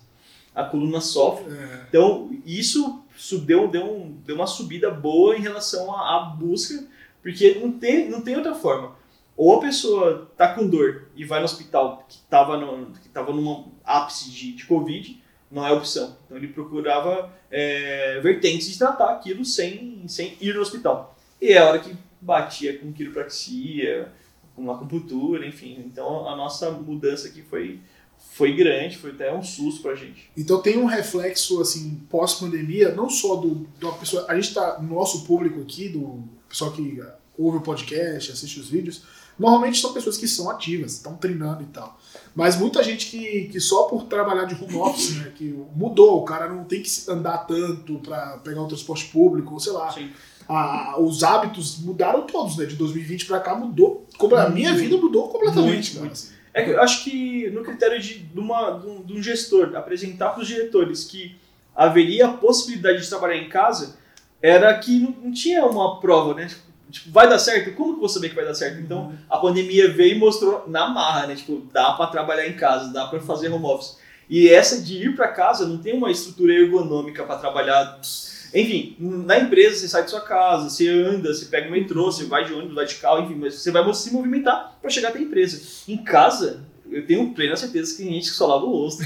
a 0.54 0.64
coluna 0.64 1.00
sofre. 1.00 1.46
É, 1.54 1.86
Então, 1.88 2.30
isso 2.46 3.04
deu, 3.46 3.68
deu, 3.68 3.86
um- 3.86 4.18
deu 4.26 4.36
uma 4.36 4.48
subida 4.48 4.90
boa 4.92 5.36
em 5.38 5.42
relação 5.42 5.94
à, 5.96 6.18
à 6.18 6.20
busca, 6.26 6.84
porque 7.22 7.56
não 7.62 7.72
tem, 7.72 8.10
não 8.10 8.22
tem 8.22 8.36
outra 8.36 8.54
forma. 8.56 8.96
Ou 9.36 9.58
a 9.58 9.62
pessoa 9.62 10.32
tá 10.38 10.54
com 10.54 10.68
dor 10.68 11.10
e 11.16 11.26
vai 11.26 11.40
no 11.40 11.46
hospital 11.46 12.06
que 12.08 12.20
tava, 12.30 12.58
no, 12.58 12.92
que 12.92 13.10
tava 13.10 13.34
num 13.34 13.72
ápice 13.84 14.30
de, 14.30 14.54
de 14.54 14.66
Covid, 14.66 15.22
não 15.52 15.66
é 15.66 15.72
opção. 15.72 16.16
Então 16.26 16.38
ele 16.38 16.48
procurava 16.48 17.32
é, 17.50 18.20
vertentes 18.22 18.70
de 18.70 18.78
tratar 18.78 19.12
aquilo 19.12 19.44
sem, 19.44 20.04
sem 20.08 20.38
ir 20.40 20.54
no 20.54 20.62
hospital. 20.62 21.16
E 21.42 21.54
é 21.54 21.58
a 21.58 21.68
hora 21.68 21.80
que 21.80 21.96
batia 22.22 22.78
com 22.78 22.94
quiropraxia, 22.94 24.12
com 24.56 24.72
acupuntura, 24.72 25.46
enfim. 25.46 25.84
Então 25.86 26.28
a 26.28 26.36
nossa 26.36 26.70
mudança 26.72 27.28
aqui 27.28 27.42
foi, 27.42 27.80
foi 28.18 28.54
grande, 28.54 28.98
foi 28.98 29.12
até 29.12 29.34
um 29.34 29.44
susto 29.44 29.82
pra 29.82 29.96
gente. 29.96 30.30
Então 30.38 30.62
tem 30.62 30.78
um 30.78 30.86
reflexo 30.86 31.60
assim 31.60 32.02
pós-pandemia, 32.10 32.94
não 32.94 33.10
só 33.10 33.36
do 33.36 33.68
da 33.80 33.92
pessoa, 33.94 34.26
a 34.30 34.36
gente 34.36 34.54
tá 34.54 34.80
no 34.80 34.96
nosso 34.96 35.26
público 35.26 35.62
aqui, 35.62 35.90
do 35.90 36.24
pessoal 36.48 36.72
que 36.72 37.02
ouve 37.38 37.58
o 37.58 37.62
podcast, 37.62 38.32
assiste 38.32 38.60
os 38.60 38.70
vídeos, 38.70 39.04
normalmente 39.42 39.80
são 39.80 39.92
pessoas 39.92 40.18
que 40.18 40.28
são 40.28 40.50
ativas, 40.50 40.94
estão 40.94 41.16
treinando 41.16 41.64
e 41.64 41.66
tal. 41.66 42.00
Mas 42.36 42.56
muita 42.58 42.82
gente 42.84 43.08
que, 43.08 43.50
que 43.52 43.60
só 43.60 43.84
por 43.84 44.04
trabalhar 44.04 44.46
de 44.46 44.56
home 44.56 44.76
office, 44.78 45.16
né, 45.18 45.32
que 45.36 45.54
mudou, 45.76 46.20
o 46.22 46.24
cara 46.24 46.48
não 46.48 46.64
tem 46.64 46.82
que 46.82 46.90
andar 47.10 47.40
tanto 47.40 47.96
para 48.00 48.38
pegar 48.38 48.62
o 48.62 48.68
transporte 48.68 49.06
público, 49.06 49.54
ou 49.54 49.60
sei 49.60 49.74
lá. 49.74 49.94
A- 50.48 50.96
os 51.00 51.24
hábitos 51.24 51.80
mudaram 51.80 52.22
todos, 52.26 52.58
né? 52.58 52.66
De 52.66 52.76
2020 52.76 53.26
para 53.26 53.40
cá 53.40 53.56
mudou. 53.56 54.06
Como 54.18 54.36
a 54.36 54.50
minha 54.50 54.74
vida 54.74 54.98
mudou 54.98 55.28
completamente, 55.30 55.98
Muito, 55.98 56.00
muito. 56.00 56.42
É 56.54 56.64
que 56.64 56.72
eu 56.72 56.82
acho 56.82 57.04
que 57.06 57.50
no 57.52 57.64
critério 57.64 58.00
de, 58.02 58.20
de, 58.20 58.40
uma, 58.40 58.72
de, 58.72 59.14
um, 59.14 59.24
gestor 59.24 59.76
apresentar 59.76 60.30
para 60.32 60.42
os 60.42 60.48
diretores 60.48 61.06
que 61.06 61.36
haveria 61.76 62.28
a 62.28 62.34
possibilidade 62.34 63.02
de 63.02 63.08
trabalhar 63.08 63.38
em 63.38 63.48
casa, 63.48 63.98
era 64.42 64.78
que 64.78 65.00
não 65.00 65.32
tinha 65.32 65.66
uma 65.66 66.00
prova, 66.02 66.34
né? 66.34 66.50
Tipo, 66.92 67.12
vai 67.12 67.28
dar 67.28 67.40
certo? 67.40 67.74
Como 67.74 67.94
que 67.94 67.96
eu 67.98 68.00
vou 68.02 68.10
saber 68.10 68.30
que 68.30 68.36
vai 68.36 68.46
dar 68.46 68.54
certo? 68.54 68.80
Então, 68.80 69.14
a 69.30 69.38
pandemia 69.38 69.92
veio 69.92 70.16
e 70.16 70.20
mostrou 70.20 70.66
na 70.68 70.90
marra, 70.90 71.28
né? 71.28 71.36
Tipo, 71.36 71.68
dá 71.72 71.94
para 71.94 72.08
trabalhar 72.08 72.48
em 72.48 72.54
casa, 72.54 72.92
dá 72.92 73.08
para 73.08 73.20
fazer 73.22 73.50
home 73.50 73.66
office. 73.66 73.98
E 74.30 74.48
essa 74.50 74.82
de 74.82 74.96
ir 74.96 75.16
para 75.16 75.28
casa 75.28 75.68
não 75.68 75.78
tem 75.78 75.94
uma 75.94 76.12
estrutura 76.12 76.54
ergonômica 76.54 77.24
para 77.24 77.38
trabalhar. 77.38 78.00
Enfim, 78.54 78.96
na 79.00 79.40
empresa 79.40 79.80
você 79.80 79.88
sai 79.88 80.04
de 80.04 80.10
sua 80.10 80.22
casa, 80.22 80.70
você 80.70 80.88
anda, 80.90 81.34
você 81.34 81.46
pega 81.46 81.68
o 81.68 81.72
metrô, 81.72 82.12
você 82.12 82.26
vai 82.26 82.46
de 82.46 82.54
ônibus, 82.54 82.76
vai 82.76 82.86
de 82.86 82.96
carro, 82.96 83.24
enfim, 83.24 83.36
mas 83.36 83.56
você 83.56 83.72
vai 83.72 83.94
se 83.94 84.12
movimentar 84.14 84.78
para 84.82 84.90
chegar 84.90 85.10
até 85.10 85.20
a 85.20 85.22
empresa. 85.22 85.62
Em 85.88 85.98
casa, 85.98 86.64
eu 86.92 87.06
tenho 87.08 87.34
plena 87.34 87.56
certeza 87.56 87.92
que 87.96 88.04
tem 88.04 88.14
gente 88.14 88.30
que 88.30 88.36
só 88.36 88.46
lava 88.48 88.66
o 88.66 88.72
rosto 88.72 89.02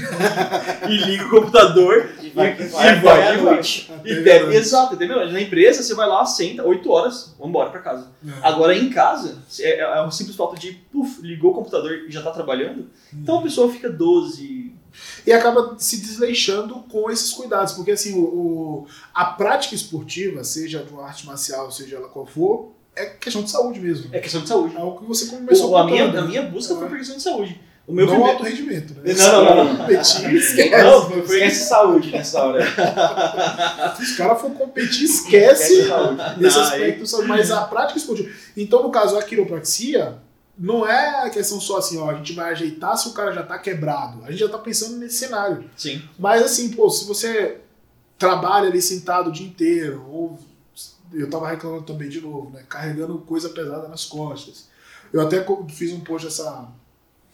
e 0.88 0.96
liga 0.96 1.24
o 1.26 1.30
computador 1.30 2.10
E 2.22 2.30
vai, 2.30 2.52
E 2.52 2.64
vai, 2.64 2.68
vai, 2.68 3.00
vai 3.00 3.20
e 3.20 3.22
à 3.22 3.32
vai. 3.42 3.54
noite. 3.54 3.90
Até 3.94 4.10
e 4.10 4.22
pega. 4.24 4.54
Exato, 4.54 4.94
entendeu? 4.94 5.30
Na 5.30 5.40
empresa 5.40 5.82
você 5.82 5.94
vai 5.94 6.06
lá, 6.08 6.24
senta, 6.26 6.64
8 6.64 6.90
horas, 6.90 7.34
vamos 7.38 7.50
embora 7.50 7.70
para 7.70 7.80
casa. 7.80 8.08
É. 8.26 8.30
Agora 8.42 8.76
em 8.76 8.90
casa, 8.90 9.38
é, 9.60 9.80
é 9.80 10.02
um 10.02 10.10
simples 10.10 10.36
fato 10.36 10.58
de, 10.58 10.72
puf, 10.92 11.20
ligou 11.22 11.52
o 11.52 11.54
computador 11.54 11.92
e 12.08 12.10
já 12.10 12.22
tá 12.22 12.30
trabalhando. 12.30 12.88
Então 13.12 13.38
a 13.38 13.42
pessoa 13.42 13.70
fica 13.72 13.88
12. 13.88 14.72
e 15.26 15.32
acaba 15.32 15.74
se 15.78 15.98
desleixando 16.00 16.76
com 16.90 17.10
esses 17.10 17.30
cuidados, 17.32 17.72
porque 17.74 17.90
assim, 17.90 18.14
o, 18.18 18.22
o- 18.24 18.86
a 19.14 19.24
prática 19.26 19.74
esportiva, 19.74 20.42
seja 20.42 20.82
de 20.82 20.92
uma 20.92 21.04
arte 21.04 21.26
marcial, 21.26 21.70
seja 21.70 21.96
ela 21.96 22.08
qual 22.08 22.24
for, 22.26 22.72
é 22.94 23.04
questão 23.04 23.42
de 23.42 23.50
saúde 23.50 23.78
mesmo. 23.78 24.08
É 24.10 24.18
questão 24.20 24.40
de 24.40 24.48
saúde. 24.48 24.74
É 24.74 24.80
algo 24.80 24.98
que 25.00 25.04
você 25.04 25.26
começou 25.26 25.70
O- 25.72 25.76
a, 25.76 25.84
minha, 25.84 26.04
a 26.18 26.22
minha 26.22 26.42
busca 26.42 26.74
foi 26.74 26.86
É. 26.86 26.88
por 26.88 26.96
questão 26.98 27.16
de 27.18 27.22
saúde. 27.22 27.60
O 27.86 27.92
meu 27.92 28.04
não 28.04 28.14
primeiro... 28.14 28.32
alto 28.38 28.44
rendimento, 28.44 28.94
né? 28.94 29.14
Não, 29.14 29.44
não, 29.44 29.54
não, 29.56 29.64
não. 29.64 29.76
Competir, 29.76 30.34
esquece. 30.34 30.82
Não, 30.82 31.02
foi, 31.08 31.20
Esquece 31.20 31.68
saúde 31.68 32.10
nessa 32.10 32.42
hora. 32.42 33.94
Se 33.96 34.02
os 34.02 34.16
caras 34.16 34.40
for 34.40 34.50
competir, 34.50 35.04
esquece 35.04 35.72
Esquece 35.74 35.88
saúde. 35.88 36.40
nesse 36.40 36.56
Não, 36.56 36.64
aspecto, 36.64 37.28
mas 37.28 37.50
a 37.52 37.62
prática 37.62 37.98
esportiva. 37.98 38.28
Então, 38.56 38.82
no 38.82 38.90
caso, 38.90 39.16
a 39.16 39.22
quiropraxia 39.22 40.18
não 40.58 40.84
é 40.88 41.26
a 41.26 41.30
questão 41.30 41.60
só 41.60 41.78
assim, 41.78 41.98
ó, 41.98 42.10
a 42.10 42.14
gente 42.14 42.32
vai 42.32 42.50
ajeitar 42.50 42.96
se 42.96 43.08
o 43.08 43.12
cara 43.12 43.30
já 43.32 43.42
tá 43.44 43.58
quebrado. 43.58 44.24
A 44.24 44.30
gente 44.30 44.40
já 44.40 44.48
tá 44.48 44.58
pensando 44.58 44.96
nesse 44.96 45.18
cenário. 45.18 45.70
Sim. 45.76 46.02
Mas 46.18 46.42
assim, 46.42 46.70
pô, 46.70 46.90
se 46.90 47.04
você 47.06 47.58
trabalha 48.18 48.68
ali 48.68 48.80
sentado 48.82 49.28
o 49.28 49.32
dia 49.32 49.46
inteiro, 49.46 50.04
ou 50.10 50.38
eu 51.12 51.30
tava 51.30 51.48
reclamando 51.48 51.84
também 51.84 52.08
de 52.08 52.20
novo, 52.20 52.50
né? 52.50 52.64
Carregando 52.68 53.18
coisa 53.18 53.48
pesada 53.50 53.86
nas 53.86 54.04
costas. 54.06 54.68
Eu 55.12 55.20
até 55.20 55.44
fiz 55.68 55.92
um 55.92 56.00
post 56.00 56.26
essa, 56.26 56.66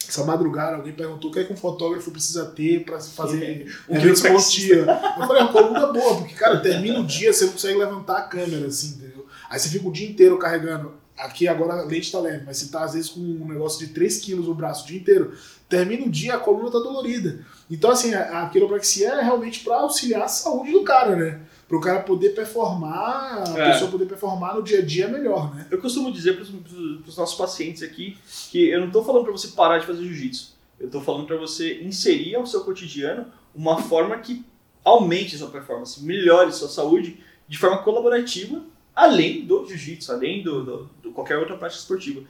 essa 0.09 0.25
madrugada, 0.25 0.77
alguém 0.77 0.93
perguntou 0.93 1.31
o 1.31 1.33
que 1.33 1.41
é 1.41 1.45
que 1.45 1.53
um 1.53 1.57
fotógrafo 1.57 2.11
precisa 2.11 2.47
ter 2.47 2.85
pra 2.85 3.01
fazer 3.01 3.43
eventos 3.89 4.21
quiropraxia. 4.23 4.33
bons 4.33 4.53
dia. 4.53 4.77
Eu 5.19 5.27
falei, 5.27 5.43
uma 5.43 5.53
coluna 5.53 5.87
boa, 5.93 6.17
porque, 6.17 6.35
cara, 6.35 6.61
termina 6.61 7.01
o 7.01 7.07
dia, 7.07 7.33
você 7.33 7.45
não 7.45 7.53
consegue 7.53 7.79
levantar 7.79 8.19
a 8.19 8.23
câmera, 8.23 8.67
assim, 8.67 8.97
entendeu? 8.97 9.27
Aí 9.49 9.59
você 9.59 9.69
fica 9.69 9.87
o 9.87 9.93
dia 9.93 10.09
inteiro 10.09 10.39
carregando 10.39 10.95
aqui 11.17 11.47
agora 11.47 11.75
a 11.75 11.85
lente 11.85 12.11
tá 12.11 12.19
leve, 12.19 12.45
mas 12.45 12.57
você 12.59 12.71
tá 12.71 12.85
às 12.85 12.95
vezes 12.95 13.11
com 13.11 13.21
um 13.21 13.47
negócio 13.49 13.87
de 13.87 13.93
3 13.93 14.19
quilos 14.19 14.47
no 14.47 14.55
braço 14.55 14.85
o 14.85 14.87
dia 14.87 14.99
inteiro, 14.99 15.33
termina 15.69 16.05
o 16.05 16.11
dia, 16.11 16.35
a 16.35 16.39
coluna 16.39 16.71
tá 16.71 16.79
dolorida. 16.79 17.45
Então, 17.71 17.91
assim, 17.91 18.13
a, 18.15 18.43
a 18.43 18.49
quiropraxia 18.49 19.09
é 19.09 19.23
realmente 19.23 19.61
para 19.61 19.77
auxiliar 19.77 20.23
a 20.23 20.29
saúde 20.29 20.73
do 20.73 20.83
cara, 20.83 21.17
né? 21.17 21.41
Para 21.73 21.79
o 21.79 21.81
cara 21.81 22.01
poder 22.01 22.35
performar, 22.35 23.45
a 23.49 23.59
É. 23.59 23.73
pessoa 23.73 23.91
poder 23.91 24.05
performar 24.05 24.55
no 24.55 24.63
dia 24.63 24.81
a 24.81 24.83
dia 24.85 25.09
melhor, 25.09 25.55
né? 25.55 25.67
Eu 25.71 25.81
costumo 25.81 26.13
dizer 26.13 26.35
para 26.35 26.43
os 26.43 27.17
nossos 27.17 27.35
pacientes 27.35 27.83
aqui 27.83 28.19
que 28.51 28.69
eu 28.69 28.79
não 28.79 28.89
estou 28.89 29.03
falando 29.03 29.23
para 29.25 29.33
você 29.33 29.49
parar 29.49 29.79
de 29.79 29.87
fazer 29.87 30.03
jiu-jitsu. 30.05 30.53
Eu 30.79 30.89
estou 30.89 31.01
falando 31.01 31.27
para 31.27 31.39
você 31.39 31.83
inserir 31.83 32.35
ao 32.35 32.45
seu 32.45 32.61
cotidiano 32.63 33.25
uma 33.55 33.81
forma 33.81 34.19
que 34.19 34.45
aumente 34.85 35.39
sua 35.39 35.49
performance, 35.49 36.05
melhore 36.05 36.53
sua 36.53 36.69
saúde 36.69 37.19
de 37.49 37.57
forma 37.57 37.79
colaborativa, 37.79 38.63
além 38.95 39.47
do 39.47 39.67
jiu-jitsu, 39.67 40.13
além 40.13 40.43
do, 40.43 40.63
do, 40.63 40.91
do 41.03 41.13
qualquer 41.13 41.39
outra 41.39 41.57
prática 41.57 41.81
esportiva. 41.81 42.23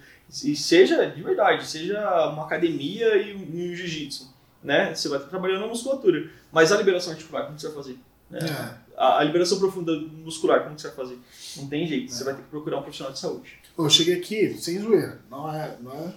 E 0.45 0.55
seja 0.55 1.05
de 1.07 1.21
verdade, 1.21 1.67
seja 1.67 1.99
uma 2.29 2.45
academia 2.45 3.17
e 3.17 3.35
um, 3.35 3.75
jiu-jitsu, 3.75 4.33
né? 4.63 4.95
Você 4.95 5.09
vai 5.09 5.19
estar 5.19 5.31
trabalhando 5.31 5.63
na 5.63 5.67
musculatura, 5.67 6.31
mas 6.53 6.71
a 6.71 6.77
liberação 6.77 7.13
articular 7.13 7.47
como 7.47 7.59
você 7.59 7.67
vai 7.67 7.75
fazer? 7.75 7.99
Né? 8.31 8.39
É. 8.41 8.82
A, 8.97 9.19
a 9.21 9.25
liberação 9.25 9.59
profunda 9.59 9.93
muscular 10.25 10.63
como 10.65 10.75
que 10.77 10.83
você 10.83 10.89
vai 10.89 10.97
fazer? 10.97 11.19
Não 11.57 11.67
tem 11.67 11.87
jeito, 11.87 12.13
você 12.13 12.25
vai 12.25 12.35
ter 12.35 12.43
que 12.43 12.49
procurar 12.49 12.79
um 12.79 12.83
profissional 12.83 13.13
de 13.13 13.19
saúde. 13.19 13.53
Eu 13.77 13.89
cheguei 13.91 14.15
aqui, 14.17 14.57
sem 14.61 14.79
zoeira, 14.81 15.21
não 15.31 15.51
é, 15.53 15.77
não 15.81 15.93
é 15.93 16.13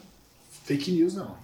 fake 0.66 0.92
news, 0.92 1.14
não. 1.14 1.38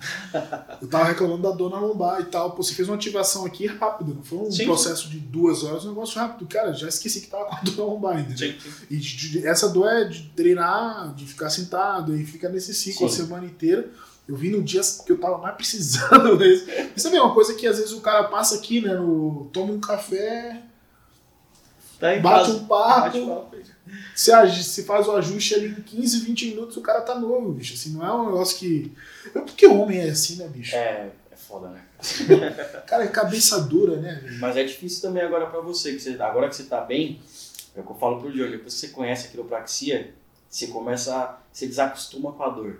Eu 0.81 0.87
tava 0.87 1.03
reclamando 1.05 1.43
da 1.43 1.51
dor 1.51 1.69
na 1.69 1.79
lombar 1.79 2.19
e 2.21 2.25
tal. 2.25 2.51
Pô, 2.51 2.63
você 2.63 2.73
fez 2.73 2.89
uma 2.89 2.95
ativação 2.95 3.45
aqui 3.45 3.67
rápida, 3.67 4.13
não 4.13 4.23
foi 4.23 4.39
um 4.39 4.51
Sim. 4.51 4.65
processo 4.65 5.07
de 5.09 5.19
duas 5.19 5.63
horas, 5.63 5.85
um 5.85 5.89
negócio 5.89 6.19
rápido. 6.19 6.47
Cara, 6.49 6.73
já 6.73 6.87
esqueci 6.87 7.21
que 7.21 7.27
tava 7.27 7.45
com 7.45 7.55
a 7.55 7.59
dor 7.61 7.77
na 7.77 7.83
lombar 7.85 8.17
ainda. 8.17 8.35
Sim. 8.35 8.55
E 8.89 8.97
de- 8.97 9.29
de- 9.29 9.47
essa 9.47 9.69
dor 9.69 9.87
é 9.87 10.05
de 10.05 10.23
treinar, 10.35 11.13
de 11.13 11.25
ficar 11.27 11.49
sentado 11.51 12.15
e 12.15 12.25
fica 12.25 12.49
nesse 12.49 12.73
ciclo 12.73 13.07
Sim. 13.07 13.21
a 13.21 13.25
semana 13.25 13.45
inteira. 13.45 13.89
Eu 14.27 14.35
vi 14.35 14.49
no 14.49 14.61
dia 14.63 14.81
que 15.05 15.11
eu 15.11 15.19
tava 15.19 15.37
mais 15.37 15.55
precisando 15.55 16.35
mesmo. 16.37 16.67
Isso 16.95 17.07
é 17.07 17.21
uma 17.21 17.33
coisa 17.33 17.53
que 17.53 17.67
às 17.67 17.77
vezes 17.77 17.91
o 17.93 18.01
cara 18.01 18.23
passa 18.25 18.55
aqui, 18.55 18.81
né? 18.81 18.95
No, 18.95 19.49
toma 19.53 19.71
um 19.73 19.79
café, 19.79 20.63
Tá 22.01 22.15
em 22.17 22.21
bate 22.21 22.45
casa. 22.47 22.57
um 22.57 22.65
papo, 22.65 22.99
Bate 23.01 23.21
papo. 23.25 23.55
se, 24.15 24.31
agi- 24.33 24.63
se 24.63 24.83
faz 24.83 25.07
o 25.07 25.11
ajuste 25.15 25.53
ali 25.55 25.67
em 25.67 25.75
15, 25.75 26.19
20 26.25 26.47
minutos, 26.47 26.75
o 26.75 26.81
cara 26.81 26.99
tá 27.01 27.15
novo, 27.17 27.51
bicho. 27.53 27.73
Assim, 27.75 27.91
não 27.93 28.05
é 28.05 28.11
um 28.13 28.25
negócio 28.25 28.57
que. 28.57 28.91
Porque 29.31 29.65
homem 29.67 29.99
é 29.99 30.09
assim, 30.09 30.35
né, 30.37 30.47
bicho? 30.49 30.75
É, 30.75 31.09
é 31.31 31.35
foda, 31.35 31.69
né? 31.69 31.81
Cara, 32.87 33.03
é 33.05 33.07
cabeça 33.07 33.61
dura, 33.61 33.97
né, 33.97 34.19
velho? 34.23 34.39
Mas 34.39 34.57
é 34.57 34.63
difícil 34.63 35.01
também 35.01 35.21
agora 35.23 35.45
pra 35.45 35.59
você, 35.61 35.93
que 35.93 35.99
você, 35.99 36.19
agora 36.21 36.49
que 36.49 36.55
você 36.55 36.63
tá 36.63 36.81
bem, 36.81 37.21
é 37.75 37.79
o 37.79 37.83
que 37.83 37.91
eu 37.91 37.95
falo 37.95 38.19
pro 38.19 38.31
Johnny, 38.33 38.51
depois 38.51 38.73
que 38.73 38.79
você 38.81 38.87
conhece 38.89 39.27
a 39.27 39.29
quiropraxia, 39.31 40.13
você 40.49 40.67
começa 40.67 41.15
a, 41.15 41.37
você 41.53 41.67
desacostuma 41.67 42.31
com 42.31 42.43
a 42.43 42.49
dor. 42.49 42.79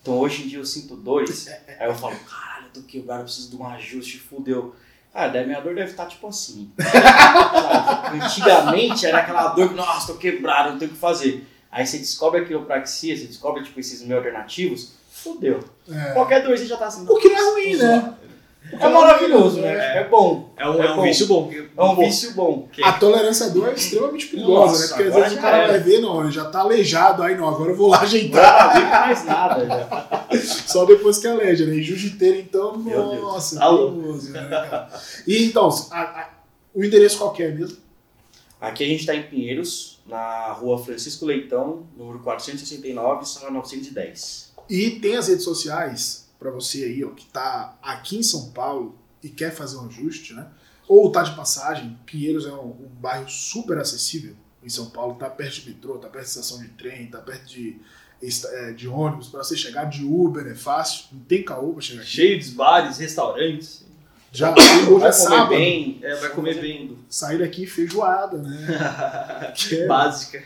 Então 0.00 0.18
hoje 0.18 0.42
em 0.44 0.48
dia 0.48 0.58
eu 0.58 0.64
sinto 0.64 0.96
dores, 0.96 1.46
aí 1.78 1.86
eu 1.86 1.94
falo, 1.94 2.16
caralho, 2.20 2.66
eu 2.74 2.80
tô 2.80 2.86
quebrado, 2.88 3.20
eu 3.20 3.24
preciso 3.26 3.50
de 3.50 3.56
um 3.56 3.66
ajuste, 3.66 4.18
fudeu. 4.18 4.74
Cara, 5.12 5.28
daí 5.28 5.46
minha 5.46 5.60
dor 5.60 5.74
deve 5.76 5.90
estar 5.92 6.06
tipo 6.06 6.26
assim. 6.26 6.72
Antigamente 8.22 9.06
era 9.06 9.18
aquela 9.18 9.48
dor 9.48 9.68
que, 9.68 9.74
nossa, 9.74 10.12
tô 10.12 10.18
quebrado, 10.18 10.70
não 10.72 10.78
tenho 10.78 10.90
o 10.90 10.94
que 10.94 11.00
fazer. 11.00 11.46
Aí 11.70 11.86
você 11.86 11.98
descobre 11.98 12.40
a 12.40 12.44
quiropraxia, 12.44 13.16
você 13.16 13.24
descobre 13.24 13.62
tipo 13.64 13.80
esses 13.80 14.02
meio 14.02 14.18
alternativos, 14.18 14.92
fudeu. 15.10 15.60
É. 15.90 16.12
Qualquer 16.12 16.42
dor 16.42 16.56
você 16.56 16.66
já 16.66 16.76
tá 16.76 16.86
assim. 16.86 17.04
O 17.08 17.16
que 17.16 17.28
não 17.28 17.36
é 17.36 17.50
ruim, 17.52 17.76
né? 17.76 18.14
É 18.80 18.88
maravilhoso, 18.88 19.60
né? 19.60 19.98
É 19.98 20.04
bom. 20.08 20.50
É 20.56 20.66
um, 20.66 20.82
é 20.82 20.90
um 20.92 20.96
bom. 20.96 21.02
vício 21.02 21.26
bom. 21.26 21.50
É 21.76 21.82
um 21.82 21.96
vício 21.96 22.32
bom. 22.32 22.66
A 22.82 22.92
tolerância 22.94 23.46
à 23.46 23.48
dor 23.50 23.68
é 23.68 23.74
extremamente 23.74 24.26
perigosa, 24.28 24.72
Nossa, 24.72 24.80
né? 24.82 24.88
Porque 24.88 25.02
às 25.02 25.14
vezes 25.14 25.38
o 25.38 25.40
cara 25.42 25.66
vai 25.68 25.78
ver, 25.80 26.00
não, 26.00 26.22
ele 26.22 26.32
já 26.32 26.46
tá 26.46 26.60
aleijado, 26.60 27.22
aí 27.22 27.36
não, 27.36 27.46
agora 27.46 27.70
eu 27.72 27.76
vou 27.76 27.88
lá 27.88 27.98
Não 27.98 28.04
ajeitar. 28.04 28.70
aguenta 28.70 29.00
mais 29.00 29.24
nada 29.26 29.66
já. 29.66 30.38
Só 30.66 30.86
depois 30.86 31.18
que 31.18 31.26
aleja, 31.26 31.66
né? 31.66 31.74
E 31.74 31.82
jiu-jiteiro, 31.82 32.38
então, 32.38 32.78
Meu 32.78 33.14
nossa, 33.20 33.62
Alô. 33.62 33.92
perigoso, 33.92 34.30
né, 34.32 34.40
cara? 34.48 34.88
E 35.26 35.44
então, 35.44 35.68
a- 35.90 36.00
a- 36.00 36.28
o 36.74 36.82
endereço 36.82 37.18
qual 37.18 37.32
que 37.32 37.42
é 37.42 37.50
mesmo? 37.50 37.76
Aqui 38.64 38.82
a 38.82 38.86
gente 38.86 39.00
está 39.00 39.14
em 39.14 39.22
Pinheiros, 39.24 40.00
na 40.06 40.50
rua 40.52 40.82
Francisco 40.82 41.26
Leitão, 41.26 41.86
número 41.94 42.20
469, 42.20 43.26
sala 43.26 43.50
910. 43.50 44.54
E 44.70 44.90
tem 44.92 45.16
as 45.16 45.28
redes 45.28 45.44
sociais 45.44 46.30
pra 46.38 46.50
você 46.50 46.84
aí, 46.84 47.04
ó, 47.04 47.10
que 47.10 47.26
tá 47.26 47.78
aqui 47.82 48.16
em 48.16 48.22
São 48.22 48.52
Paulo 48.52 48.98
e 49.22 49.28
quer 49.28 49.54
fazer 49.54 49.76
um 49.76 49.86
ajuste, 49.86 50.32
né? 50.32 50.48
Ou 50.88 51.12
tá 51.12 51.22
de 51.22 51.36
passagem. 51.36 51.98
Pinheiros 52.06 52.46
é 52.46 52.52
um, 52.52 52.70
um 52.70 52.88
bairro 52.98 53.28
super 53.28 53.76
acessível 53.76 54.34
em 54.62 54.68
São 54.70 54.88
Paulo, 54.88 55.16
tá 55.16 55.28
perto 55.28 55.60
de 55.60 55.68
metrô, 55.68 55.98
tá 55.98 56.08
perto 56.08 56.24
de 56.24 56.30
estação 56.30 56.62
de 56.62 56.68
trem, 56.68 57.06
tá 57.08 57.20
perto 57.20 57.44
de, 57.44 57.78
é, 58.22 58.72
de 58.72 58.88
ônibus. 58.88 59.28
Pra 59.28 59.44
você 59.44 59.58
chegar 59.58 59.84
de 59.84 60.04
Uber 60.04 60.46
é 60.46 60.54
fácil, 60.54 61.04
não 61.12 61.20
tem 61.20 61.44
caô 61.44 61.74
pra 61.74 61.82
chegar 61.82 62.00
aqui. 62.00 62.10
Cheio 62.10 62.40
de 62.40 62.50
bares, 62.52 62.96
restaurantes. 62.96 63.84
Já 64.34 64.52
hoje 64.52 64.60
é 64.68 64.76
Vai 64.78 64.86
comer 64.86 65.12
sábado. 65.12 65.48
bem. 65.50 65.98
É, 66.02 66.14
vai 66.16 66.30
comer 66.30 66.60
bem. 66.60 66.98
Sair 67.08 67.38
daqui 67.38 67.66
feijoada, 67.66 68.38
né? 68.38 68.66
É- 69.72 69.86
Básica. 69.86 70.42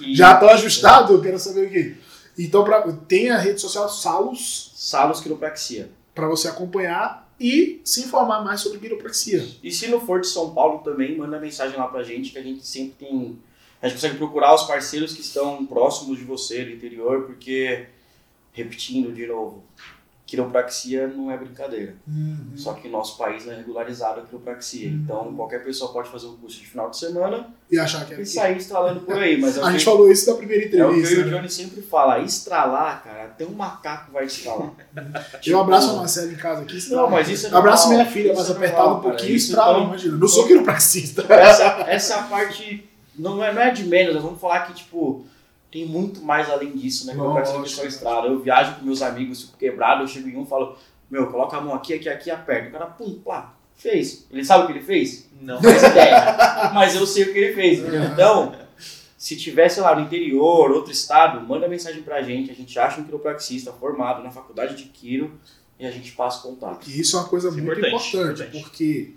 E 0.00 0.14
Já 0.14 0.36
tô 0.36 0.48
ajustado? 0.48 1.14
Eu 1.14 1.20
quero 1.20 1.38
saber 1.38 1.66
o 1.66 1.70
quê. 1.70 1.96
Então, 2.38 2.62
pra, 2.62 2.82
tem 3.08 3.30
a 3.30 3.38
rede 3.38 3.60
social 3.60 3.88
Salos 3.88 4.70
Salos 4.76 5.20
Quiropraxia. 5.20 5.90
para 6.14 6.28
você 6.28 6.46
acompanhar 6.48 7.26
e 7.40 7.80
se 7.84 8.00
informar 8.02 8.44
mais 8.44 8.60
sobre 8.60 8.78
quiropraxia. 8.78 9.44
E 9.62 9.72
se 9.72 9.88
não 9.88 10.00
for 10.00 10.20
de 10.20 10.26
São 10.28 10.54
Paulo 10.54 10.78
também, 10.78 11.16
manda 11.18 11.40
mensagem 11.40 11.76
lá 11.76 11.88
pra 11.88 12.02
gente, 12.04 12.30
que 12.30 12.38
a 12.38 12.42
gente 12.42 12.64
sempre 12.66 13.06
tem. 13.06 13.38
A 13.82 13.88
gente 13.88 13.96
consegue 13.96 14.16
procurar 14.18 14.54
os 14.54 14.62
parceiros 14.64 15.12
que 15.12 15.20
estão 15.20 15.66
próximos 15.66 16.16
de 16.18 16.24
você, 16.24 16.64
do 16.64 16.70
interior, 16.70 17.22
porque, 17.24 17.86
repetindo 18.52 19.12
de 19.12 19.26
novo, 19.26 19.64
quiropraxia 20.26 21.06
não 21.06 21.30
é 21.30 21.36
brincadeira. 21.36 21.94
Só 22.56 22.72
que 22.74 22.88
o 22.88 22.90
nosso 22.90 23.16
país 23.16 23.46
não 23.46 23.52
é 23.52 23.56
regularizado 23.56 24.20
a 24.20 24.22
quiropraxia. 24.24 24.88
Uhum. 24.90 24.94
Então 25.04 25.34
qualquer 25.36 25.62
pessoa 25.64 25.92
pode 25.92 26.08
fazer 26.10 26.26
um 26.26 26.36
curso 26.36 26.58
de 26.58 26.66
final 26.66 26.90
de 26.90 26.98
semana 26.98 27.48
E 27.70 27.78
achar 27.78 28.04
que 28.04 28.14
é 28.14 28.20
e 28.20 28.26
sair 28.26 28.56
estralando 28.56 29.00
por 29.00 29.16
aí. 29.16 29.40
Mas 29.40 29.56
é 29.56 29.60
A 29.62 29.66
que- 29.66 29.72
gente 29.72 29.84
falou 29.84 30.10
isso 30.10 30.28
na 30.30 30.36
primeira 30.36 30.64
É 30.64 30.66
o 30.66 30.70
que 30.70 30.98
entrevista. 30.98 31.20
o 31.20 31.24
né? 31.30 31.36
Johnny 31.36 31.48
sempre 31.48 31.80
fala, 31.80 32.18
estralar, 32.18 33.04
cara, 33.04 33.24
até 33.24 33.46
um 33.46 33.52
macaco 33.52 34.10
vai 34.12 34.24
estralar. 34.24 34.72
Eu 35.46 35.60
abraço 35.60 35.90
a 35.90 35.94
Marcela 35.96 36.32
em 36.32 36.36
casa 36.36 36.62
aqui. 36.62 36.90
Não, 36.90 37.08
mas 37.08 37.28
isso 37.28 37.46
é 37.46 37.50
Eu 37.52 37.58
abraço 37.58 37.88
normal. 37.88 38.02
minha 38.04 38.12
filha, 38.12 38.34
mas 38.34 38.48
é 38.48 38.52
apertado 38.52 38.82
normal, 38.82 38.98
um 38.98 39.02
pouquinho 39.02 39.30
e 39.32 39.36
estralo, 39.36 39.76
então- 39.78 39.88
imagina. 39.88 40.16
Não 40.16 40.28
sou 40.28 40.46
quiropraxista. 40.46 41.22
Essa, 41.32 41.64
essa 41.86 42.14
é 42.14 42.22
parte, 42.24 42.90
não 43.16 43.42
é, 43.44 43.52
não 43.52 43.62
é 43.62 43.70
de 43.70 43.84
menos, 43.84 44.14
nós 44.14 44.24
vamos 44.24 44.40
falar 44.40 44.66
que, 44.66 44.74
tipo, 44.74 45.24
tem 45.76 45.84
muito 45.84 46.22
mais 46.22 46.48
além 46.48 46.72
disso, 46.72 47.06
né? 47.06 47.12
Que 47.12 47.18
eu 47.18 47.24
Lógico. 47.24 47.42
praticamente 47.42 47.74
só 47.74 47.84
estrada. 47.84 48.28
Eu 48.28 48.40
viajo 48.40 48.76
com 48.76 48.86
meus 48.86 49.02
amigos, 49.02 49.42
fico 49.42 49.58
quebrado, 49.58 50.02
eu 50.02 50.08
chego 50.08 50.26
em 50.28 50.36
um 50.36 50.44
e 50.44 50.46
falo, 50.46 50.74
meu, 51.10 51.26
coloca 51.26 51.56
a 51.58 51.60
mão 51.60 51.74
aqui, 51.74 51.92
aqui, 51.92 52.08
aqui, 52.08 52.30
aperta. 52.30 52.68
O 52.68 52.72
cara, 52.72 52.86
pum, 52.86 53.20
plá, 53.22 53.54
fez. 53.76 54.26
Ele 54.30 54.42
sabe 54.42 54.64
o 54.64 54.66
que 54.68 54.72
ele 54.72 54.82
fez? 54.82 55.28
Não. 55.38 55.60
Faz 55.62 55.82
ideia. 55.82 56.70
Mas 56.72 56.94
eu 56.94 57.06
sei 57.06 57.24
o 57.24 57.32
que 57.32 57.38
ele 57.38 57.54
fez, 57.54 57.80
entendeu? 57.80 58.04
Então, 58.04 58.54
se 59.18 59.36
tiver, 59.36 59.68
sei 59.68 59.82
lá, 59.82 59.94
no 59.94 60.00
interior, 60.00 60.70
outro 60.70 60.90
estado, 60.90 61.46
manda 61.46 61.68
mensagem 61.68 62.02
pra 62.02 62.22
gente. 62.22 62.50
A 62.50 62.54
gente 62.54 62.78
acha 62.78 62.98
um 62.98 63.04
quiropraxista 63.04 63.70
formado 63.72 64.22
na 64.22 64.30
faculdade 64.30 64.76
de 64.76 64.84
Quiro 64.84 65.38
e 65.78 65.86
a 65.86 65.90
gente 65.90 66.12
passa 66.12 66.38
o 66.38 66.52
contato. 66.52 66.88
E 66.88 67.00
isso 67.00 67.16
é 67.16 67.20
uma 67.20 67.28
coisa 67.28 67.48
Isso 67.48 67.58
é 67.58 67.60
muito 67.62 67.78
importante, 67.78 68.08
importante, 68.16 68.42
importante. 68.42 68.62
porque. 68.62 69.14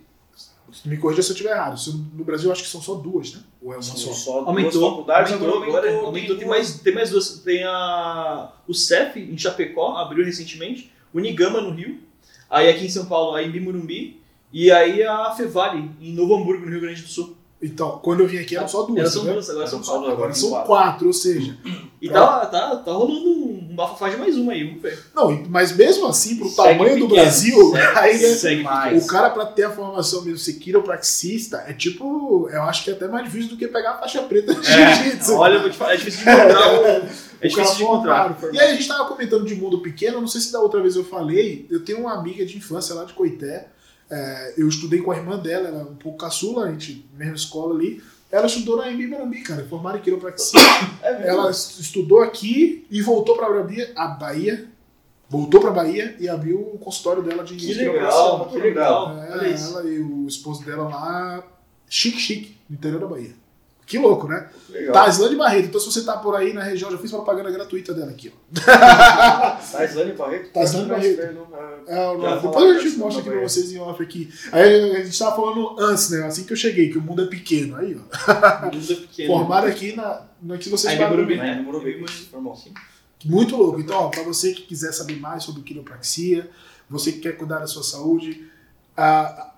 Me 0.85 0.97
corrija 0.97 1.21
se 1.21 1.29
eu 1.29 1.33
estiver 1.33 1.51
errado. 1.51 1.79
se 1.79 1.91
no 1.91 2.23
Brasil 2.23 2.47
eu 2.47 2.51
acho 2.51 2.63
que 2.63 2.69
são 2.69 2.81
só 2.81 2.95
duas, 2.95 3.33
né? 3.33 3.41
Ou 3.61 3.73
é 3.73 3.75
uma 3.75 3.81
São 3.81 3.95
só? 3.95 4.11
só 4.13 4.39
Aumentou, 4.45 4.71
duas 4.71 4.89
faculdades, 4.91 5.33
aumentou, 5.33 5.55
agora 5.55 5.69
agora, 5.69 5.87
aumentou, 5.87 6.05
aumentou, 6.07 6.37
tem, 6.37 6.47
mais, 6.47 6.79
tem 6.79 6.93
mais 6.93 7.09
duas. 7.09 7.39
Tem 7.39 7.63
a, 7.63 8.51
o 8.67 8.73
CEF 8.73 9.19
em 9.19 9.37
Chapecó, 9.37 9.97
abriu 9.97 10.25
recentemente, 10.25 10.91
Unigama 11.13 11.61
no 11.61 11.71
Rio, 11.71 11.99
aí 12.49 12.69
aqui 12.69 12.85
em 12.85 12.89
São 12.89 13.05
Paulo, 13.05 13.35
a 13.35 13.43
Embi 13.43 13.59
Morumbi, 13.59 14.21
e 14.51 14.71
aí 14.71 15.03
a 15.03 15.31
Fevale 15.31 15.89
em 16.01 16.13
Novo 16.13 16.35
Hamburgo, 16.35 16.65
no 16.65 16.71
Rio 16.71 16.81
Grande 16.81 17.01
do 17.01 17.07
Sul. 17.07 17.35
Então, 17.61 17.99
quando 18.01 18.21
eu 18.21 18.27
vim 18.27 18.37
aqui 18.37 18.55
eram 18.55 18.67
só 18.69 18.83
duas. 18.83 18.99
Elas 18.99 19.11
são 19.13 19.23
né? 19.25 19.33
duas, 19.33 19.49
agora 19.49 19.67
são 19.67 19.83
só 19.83 19.91
quatro. 19.97 20.11
Agora 20.13 20.33
são 20.33 20.49
quatro. 20.49 20.67
quatro, 20.67 21.07
ou 21.07 21.13
seja. 21.13 21.57
E 22.01 22.07
tá, 22.09 22.45
tá, 22.45 22.75
tá 22.77 22.91
rolando 22.93 23.29
um 23.29 23.75
bafafá 23.75 24.07
de 24.07 24.15
mais 24.15 24.37
uma 24.37 24.53
aí, 24.53 24.63
vamos 24.65 24.81
ver. 24.81 24.97
Não, 25.13 25.43
mas 25.49 25.75
mesmo 25.75 26.07
assim, 26.07 26.37
pro 26.37 26.47
Segue 26.47 26.77
tamanho 26.77 26.97
do 26.99 27.07
pequeno, 27.09 27.21
Brasil, 27.25 27.71
segue- 27.71 27.85
aí 27.99 28.13
né, 28.17 28.27
Segue 28.35 28.63
mais. 28.63 29.03
o 29.03 29.07
cara 29.07 29.29
pra 29.31 29.45
ter 29.45 29.63
a 29.63 29.71
formação 29.71 30.21
mesmo 30.21 30.37
ser 30.37 30.53
quiropraxista 30.53 31.57
é 31.67 31.73
tipo, 31.73 32.47
eu 32.49 32.63
acho 32.63 32.83
que 32.85 32.91
é 32.91 32.93
até 32.93 33.07
mais 33.09 33.25
difícil 33.25 33.49
do 33.49 33.57
que 33.57 33.67
pegar 33.67 33.91
a 33.91 33.97
faixa 33.97 34.21
preta 34.23 34.53
de 34.55 34.65
jiu-jitsu. 34.65 35.33
olha, 35.35 35.55
eu 35.55 35.61
vou 35.61 35.69
te 35.69 35.77
falar, 35.77 35.93
é 35.95 35.97
difícil 35.97 36.23
de 36.23 36.29
encontrar 36.29 36.71
um, 36.79 36.85
É 36.85 37.01
O 37.45 37.49
difícil 37.49 37.75
de 37.75 37.83
encontrar. 37.83 38.37
E 38.53 38.59
aí 38.59 38.69
a 38.71 38.73
gente 38.73 38.87
tava 38.87 39.05
comentando 39.05 39.45
de 39.45 39.55
mundo 39.55 39.81
pequeno, 39.81 40.21
não 40.21 40.27
sei 40.27 40.39
se 40.41 40.51
da 40.53 40.61
outra 40.61 40.81
vez 40.81 40.95
eu 40.95 41.03
falei, 41.03 41.67
eu 41.69 41.83
tenho 41.83 41.99
uma 41.99 42.13
amiga 42.13 42.45
de 42.45 42.57
infância 42.57 42.95
lá 42.95 43.03
de 43.03 43.11
Coité, 43.13 43.67
é, 44.09 44.53
eu 44.57 44.67
estudei 44.67 45.01
com 45.01 45.11
a 45.11 45.17
irmã 45.17 45.37
dela, 45.37 45.67
ela 45.67 45.79
é 45.81 45.83
um 45.83 45.95
pouco 45.95 46.17
caçula, 46.17 46.65
a 46.65 46.71
gente, 46.71 47.05
mesma 47.13 47.35
escola 47.35 47.73
ali, 47.75 48.01
ela 48.31 48.45
estudou 48.45 48.77
na 48.77 48.91
Embi 48.91 49.07
Morumbi, 49.07 49.41
cara, 49.41 49.65
formada 49.67 49.97
em 49.97 50.01
quiropraxia. 50.01 50.59
É 51.01 51.27
ela 51.29 51.49
es- 51.49 51.79
estudou 51.79 52.21
aqui 52.21 52.85
e 52.91 53.01
voltou 53.01 53.35
pra 53.35 53.49
Bahia, 53.49 53.91
a 53.95 54.07
Bahia, 54.07 54.67
voltou 55.27 55.59
pra 55.59 55.71
Bahia 55.71 56.15
e 56.19 56.27
abriu 56.29 56.59
o 56.59 56.77
consultório 56.77 57.23
dela 57.23 57.43
de 57.43 57.55
Que 57.55 57.73
legal, 57.73 58.49
que 58.49 58.57
legal. 58.59 59.17
É, 59.17 59.51
ela 59.53 59.83
e 59.83 59.99
o 59.99 60.27
esposo 60.27 60.63
dela 60.63 60.87
lá, 60.89 61.43
chique, 61.87 62.19
chique, 62.19 62.57
no 62.69 62.75
interior 62.75 62.99
da 63.01 63.07
Bahia. 63.07 63.33
Que 63.89 63.97
louco, 63.97 64.27
né? 64.27 64.47
Legal. 64.69 64.93
Taislane 64.93 65.35
Barreto. 65.35 65.65
Então, 65.65 65.81
se 65.81 65.91
você 65.91 66.03
tá 66.03 66.15
por 66.17 66.35
aí 66.35 66.53
na 66.53 66.61
região, 66.61 66.91
já 66.91 66.97
fiz 66.99 67.09
propaganda 67.09 67.49
gratuita 67.49 67.91
dela 67.91 68.11
aqui, 68.11 68.31
ó. 68.31 68.51
Taislane 69.71 70.13
Barreto? 70.13 70.51
Taislane 70.51 70.89
Barreto. 70.89 71.17
Barreto. 71.49 71.89
É, 71.89 72.09
o 72.11 72.17
nome. 72.19 72.41
Depois 72.43 72.77
a 72.77 72.79
gente 72.81 72.97
mostra 72.97 73.21
aqui 73.21 73.31
pra 73.31 73.41
vocês 73.41 73.71
em 73.71 73.79
off 73.79 74.03
aqui. 74.03 74.31
Aí 74.51 74.95
a 74.95 75.03
gente 75.03 75.17
tava 75.17 75.35
falando 75.35 75.75
antes, 75.79 76.11
né? 76.11 76.23
Assim 76.23 76.43
que 76.43 76.53
eu 76.53 76.57
cheguei, 76.57 76.91
que 76.91 76.99
o 76.99 77.01
mundo 77.01 77.23
é 77.23 77.25
pequeno. 77.25 77.77
Aí, 77.77 77.95
ó. 77.99 78.65
Mundo 78.65 78.91
é 78.91 78.95
pequeno. 78.95 79.33
Formado 79.33 79.65
aqui 79.65 79.95
na, 79.95 80.21
no 80.39 80.55
que 80.59 80.69
vocês 80.69 80.93
Aí. 80.93 81.09
Morumbi. 81.09 81.35
Né? 81.35 81.55
No 81.55 81.63
Morumbi, 81.63 82.05
formou. 82.29 82.55
Muito 83.25 83.55
louco. 83.57 83.79
Então, 83.79 83.97
ó, 83.97 84.09
pra 84.09 84.21
você 84.21 84.53
que 84.53 84.61
quiser 84.61 84.91
saber 84.93 85.15
mais 85.19 85.43
sobre 85.43 85.63
quiropraxia, 85.63 86.47
você 86.87 87.11
que 87.11 87.21
quer 87.21 87.35
cuidar 87.37 87.57
da 87.57 87.65
sua 87.65 87.81
saúde, 87.83 88.47
a- 88.95 89.48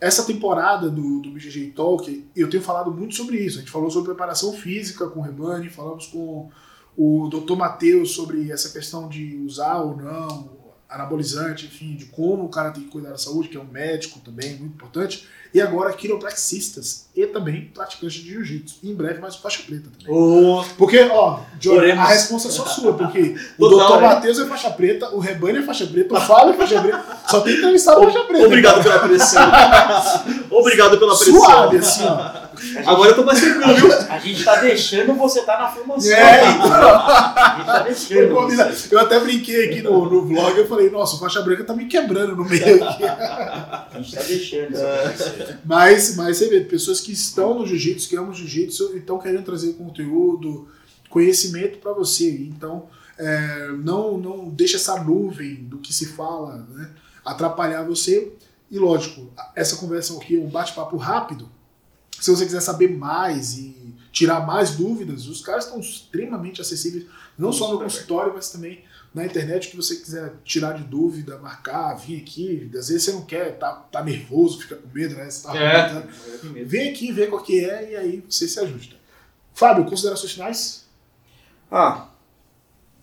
essa 0.00 0.24
temporada 0.24 0.88
do, 0.88 1.20
do 1.20 1.30
BGG 1.30 1.72
Talk, 1.74 2.26
eu 2.34 2.48
tenho 2.48 2.62
falado 2.62 2.92
muito 2.92 3.14
sobre 3.14 3.38
isso. 3.38 3.58
A 3.58 3.60
gente 3.60 3.70
falou 3.70 3.90
sobre 3.90 4.10
preparação 4.10 4.52
física 4.52 5.08
com 5.08 5.20
o 5.20 5.22
Rebani, 5.22 5.68
falamos 5.68 6.06
com 6.06 6.50
o 6.96 7.28
Dr. 7.28 7.56
Matheus 7.56 8.12
sobre 8.12 8.50
essa 8.50 8.70
questão 8.70 9.08
de 9.08 9.36
usar 9.38 9.78
ou 9.78 9.96
não 9.96 10.58
anabolizante, 10.88 11.66
enfim, 11.66 11.94
de 11.94 12.06
como 12.06 12.44
o 12.44 12.48
cara 12.48 12.70
tem 12.70 12.82
que 12.82 12.88
cuidar 12.88 13.10
da 13.10 13.18
saúde, 13.18 13.48
que 13.48 13.56
é 13.56 13.60
um 13.60 13.64
médico 13.64 14.20
também, 14.20 14.56
muito 14.56 14.74
importante. 14.74 15.28
E 15.52 15.60
agora 15.60 15.92
quiropraxistas 15.92 17.06
e 17.16 17.26
também 17.26 17.70
praticantes 17.74 18.22
de 18.22 18.30
jiu-jitsu. 18.30 18.76
E 18.82 18.90
em 18.90 18.94
breve 18.94 19.18
mais 19.20 19.36
faixa 19.36 19.62
preta 19.66 19.88
também. 19.98 20.14
Ô, 20.14 20.62
Porque, 20.76 21.00
ó, 21.10 21.40
Oremos. 21.66 22.04
a 22.04 22.06
resposta 22.08 22.48
é 22.48 22.50
só 22.50 22.64
sua, 22.66 22.92
porque 22.92 23.34
o 23.58 23.68
Dr. 23.68 24.00
né? 24.00 24.00
Matheus 24.08 24.38
é 24.38 24.46
faixa 24.46 24.70
preta, 24.70 25.08
o 25.14 25.18
Rebani 25.18 25.58
é 25.58 25.62
faixa 25.62 25.86
preta, 25.86 26.14
o 26.14 26.20
Fábio 26.20 26.54
é 26.54 26.56
faixa 26.56 26.80
preta. 26.80 27.04
Só 27.26 27.40
tem 27.40 27.54
entrevistado 27.54 28.02
faixa 28.02 28.24
preta. 28.24 28.46
Obrigado 28.46 28.82
pela 28.82 28.98
pressão. 29.00 29.42
Obrigado 30.50 30.98
pela 30.98 31.16
pressão. 31.16 31.34
Suave, 31.40 31.78
assim, 31.78 32.04
ó. 32.04 32.48
Agora 32.86 33.10
eu 33.10 33.14
tô 33.14 33.22
mais 33.24 33.40
tranquilo, 33.40 33.74
viu? 33.74 33.92
A 34.10 34.18
gente 34.18 34.44
tá 34.44 34.56
deixando 34.56 35.14
você 35.14 35.42
tá 35.42 35.58
na 35.60 35.68
formação. 35.68 36.12
É, 36.12 36.50
então. 36.50 36.68
A 36.68 37.54
gente 37.56 37.66
tá 37.66 37.78
deixando. 37.80 38.92
Eu 38.92 38.98
até 39.00 39.20
brinquei 39.20 39.66
aqui 39.66 39.82
no, 39.82 40.10
no 40.10 40.24
vlog, 40.26 40.58
eu 40.58 40.66
falei, 40.66 40.90
nossa, 40.90 41.16
o 41.16 41.18
faixa 41.20 41.40
branca 41.40 41.62
tá 41.64 41.72
me 41.72 41.86
quebrando 41.86 42.34
no 42.34 42.44
meio 42.44 42.84
aqui. 42.84 43.04
A 43.04 43.86
gente 43.96 44.14
tá 44.14 44.22
deixando 44.22 44.72
isso 44.72 44.84
acontecer. 44.84 45.37
Mas, 45.64 46.16
mas 46.16 46.36
você 46.36 46.48
vê, 46.48 46.60
pessoas 46.62 47.00
que 47.00 47.12
estão 47.12 47.58
no 47.58 47.66
jiu-jitsu, 47.66 48.08
que 48.08 48.16
amam 48.16 48.32
jiu-jitsu, 48.32 48.92
e 48.94 48.98
estão 48.98 49.18
querendo 49.18 49.44
trazer 49.44 49.74
conteúdo, 49.74 50.68
conhecimento 51.08 51.78
para 51.78 51.92
você. 51.92 52.30
Então, 52.30 52.88
é, 53.18 53.72
não, 53.72 54.16
não 54.16 54.48
deixa 54.48 54.76
essa 54.76 55.02
nuvem 55.02 55.56
do 55.64 55.78
que 55.78 55.92
se 55.92 56.06
fala 56.06 56.66
né, 56.70 56.90
atrapalhar 57.24 57.82
você. 57.82 58.32
E 58.70 58.78
lógico, 58.78 59.32
essa 59.56 59.76
conversa 59.76 60.16
aqui 60.16 60.36
é 60.36 60.40
um 60.40 60.48
bate-papo 60.48 60.96
rápido. 60.96 61.48
Se 62.20 62.30
você 62.30 62.44
quiser 62.44 62.60
saber 62.60 62.96
mais 62.96 63.56
e 63.56 63.94
tirar 64.12 64.46
mais 64.46 64.72
dúvidas, 64.72 65.26
os 65.26 65.40
caras 65.40 65.64
estão 65.64 65.80
extremamente 65.80 66.60
acessíveis, 66.60 67.06
não 67.36 67.52
só 67.52 67.66
no 67.66 67.72
Super 67.74 67.84
consultório, 67.84 68.32
mas 68.34 68.50
também 68.50 68.82
na 69.14 69.24
internet, 69.24 69.68
o 69.68 69.70
que 69.70 69.76
você 69.76 69.96
quiser 69.96 70.32
tirar 70.44 70.72
de 70.74 70.84
dúvida, 70.84 71.38
marcar, 71.38 71.94
vir 71.94 72.20
aqui. 72.20 72.70
Às 72.76 72.88
vezes 72.88 73.04
você 73.04 73.12
não 73.12 73.22
quer, 73.24 73.56
tá, 73.58 73.72
tá 73.72 74.02
nervoso, 74.04 74.60
fica 74.60 74.76
com 74.76 74.88
medo, 74.92 75.14
né? 75.16 75.28
Você 75.30 75.46
tá 75.46 75.56
É. 75.56 75.66
arrebentando. 75.76 76.12
Vem 76.66 76.90
aqui, 76.90 77.10
vê 77.12 77.26
qual 77.26 77.42
que 77.42 77.64
é 77.64 77.90
e 77.92 77.96
aí 77.96 78.24
você 78.28 78.46
se 78.46 78.60
ajusta. 78.60 78.96
Fábio, 79.54 79.84
considerações 79.86 80.32
finais? 80.32 80.86
Ah, 81.70 82.08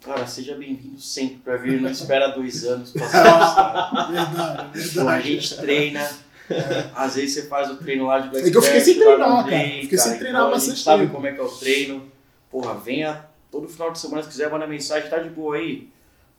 cara, 0.03 0.25
seja 0.27 0.55
bem-vindo 0.55 0.99
sempre 1.01 1.37
pra 1.37 1.57
vir. 1.57 1.81
Não 1.81 1.89
espera 1.89 2.29
dois 2.29 2.63
anos 2.63 2.93
registrado. 2.93 4.11
Verdade, 4.13 4.93
Pô, 4.93 5.01
a 5.01 5.03
verdade. 5.17 5.33
gente 5.33 5.57
treina. 5.57 6.09
Às 6.95 7.15
vezes 7.15 7.33
você 7.33 7.47
faz 7.47 7.71
o 7.71 7.77
treino 7.77 8.05
lá 8.05 8.19
de 8.19 8.29
Black 8.29 8.47
É 8.47 8.51
que 8.51 8.57
eu 8.57 8.61
fiquei 8.61 8.79
sem 8.79 8.95
treinar, 8.99 9.29
cara. 9.29 9.43
Day, 9.49 9.81
Fiquei 9.81 9.97
sem 9.97 10.07
cara. 10.11 10.19
treinar 10.19 10.41
Então, 10.41 10.47
a 10.47 10.51
bastante 10.53 10.75
gente 10.75 10.83
sabe 10.83 11.01
tempo. 11.03 11.13
como 11.15 11.27
é 11.27 11.31
que 11.33 11.39
é 11.39 11.43
o 11.43 11.49
treino. 11.49 12.11
Porra, 12.51 12.75
venha 12.75 13.25
todo 13.51 13.67
final 13.67 13.91
de 13.91 13.99
semana, 13.99 14.21
se 14.21 14.29
quiser, 14.29 14.49
manda 14.51 14.67
mensagem, 14.67 15.09
tá 15.09 15.17
de 15.17 15.29
boa 15.29 15.55
aí. 15.55 15.89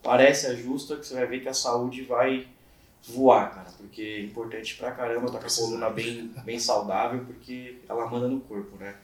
Parece 0.07 0.47
ajusta, 0.47 0.95
que 0.95 1.05
você 1.05 1.15
vai 1.15 1.27
ver 1.27 1.41
que 1.41 1.49
a 1.49 1.53
saúde 1.53 2.03
vai 2.03 2.47
voar, 3.09 3.53
cara. 3.53 3.67
Porque 3.77 4.01
é 4.01 4.21
importante 4.23 4.75
pra 4.75 4.91
caramba 4.91 5.29
tá 5.29 5.37
com 5.37 5.45
a 5.47 5.49
coluna 5.49 5.89
bem, 5.89 6.31
bem 6.45 6.57
saudável, 6.57 7.25
porque 7.27 7.79
ela 7.89 8.09
manda 8.09 8.25
no 8.29 8.39
corpo, 8.39 8.77
né? 8.79 8.95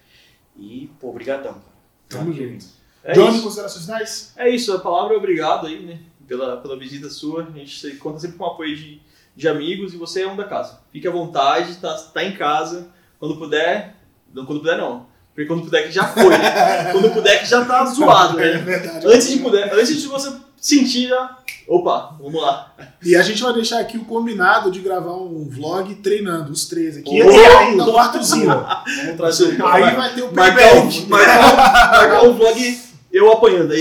E, 0.57 0.89
pô, 1.01 1.11
brigadão, 1.11 1.55
cara. 1.55 1.65
Tamo 2.07 2.31
junto. 2.31 2.63
É 3.03 3.11
Johnny, 3.11 3.41
considerações 3.41 3.83
finais? 3.83 4.33
É 4.37 4.47
isso, 4.47 4.71
a 4.73 4.79
palavra 4.79 5.15
é 5.15 5.17
obrigado 5.17 5.67
aí, 5.67 5.85
né? 5.85 5.99
Pela, 6.25 6.55
pela 6.55 6.79
visita 6.79 7.09
sua. 7.09 7.43
A 7.43 7.51
gente 7.51 7.97
conta 7.97 8.19
sempre 8.19 8.37
com 8.37 8.45
o 8.45 8.47
apoio 8.47 8.73
de, 8.73 9.01
de 9.35 9.47
amigos 9.49 9.93
e 9.93 9.97
você 9.97 10.21
é 10.21 10.27
um 10.27 10.37
da 10.37 10.45
casa. 10.45 10.79
Fique 10.89 11.05
à 11.05 11.11
vontade, 11.11 11.75
tá, 11.81 11.93
tá 12.13 12.23
em 12.23 12.37
casa. 12.37 12.87
Quando 13.19 13.35
puder. 13.35 13.93
Não, 14.33 14.45
quando 14.45 14.59
puder 14.61 14.77
não. 14.77 15.05
Porque 15.35 15.47
quando 15.47 15.63
puder 15.65 15.83
que 15.83 15.91
já 15.91 16.07
foi. 16.07 16.29
né? 16.29 16.93
quando 16.93 17.11
puder 17.11 17.41
que 17.41 17.45
já 17.45 17.65
tá 17.65 17.83
zoado, 17.87 18.39
É 18.39 18.53
né? 18.53 18.57
verdade. 18.59 19.05
Antes 19.05 19.27
de 19.29 19.39
puder, 19.39 19.73
antes 19.73 20.01
de 20.01 20.07
você 20.07 20.31
sentir 20.63 21.09
já. 21.09 21.37
Opa, 21.67 22.15
vamos 22.21 22.41
lá. 22.41 22.73
E 23.03 23.15
a 23.15 23.21
gente 23.21 23.41
vai 23.41 23.53
deixar 23.53 23.79
aqui 23.79 23.97
o 23.97 24.03
combinado 24.05 24.69
de 24.71 24.79
gravar 24.79 25.13
um 25.15 25.47
vlog 25.49 25.93
treinando, 25.95 26.51
os 26.51 26.65
três 26.67 26.97
aqui. 26.97 27.21
Oh! 27.23 27.31
E 27.31 27.45
ainda 27.45 27.85
o 27.89 27.97
Arthurzinho. 27.97 28.47
Vamos 28.49 29.17
trazer 29.17 29.61
o 29.61 29.67
Aí 29.67 29.95
vai 29.95 30.13
ter 30.13 30.21
o 30.23 30.33
Marcar 30.33 30.55
playback. 30.69 31.03
o, 31.05 31.09
marcar, 31.09 32.23
o 32.25 32.33
vlog 32.33 32.79
eu 33.13 33.31
apanhando 33.31 33.71
aí. 33.73 33.79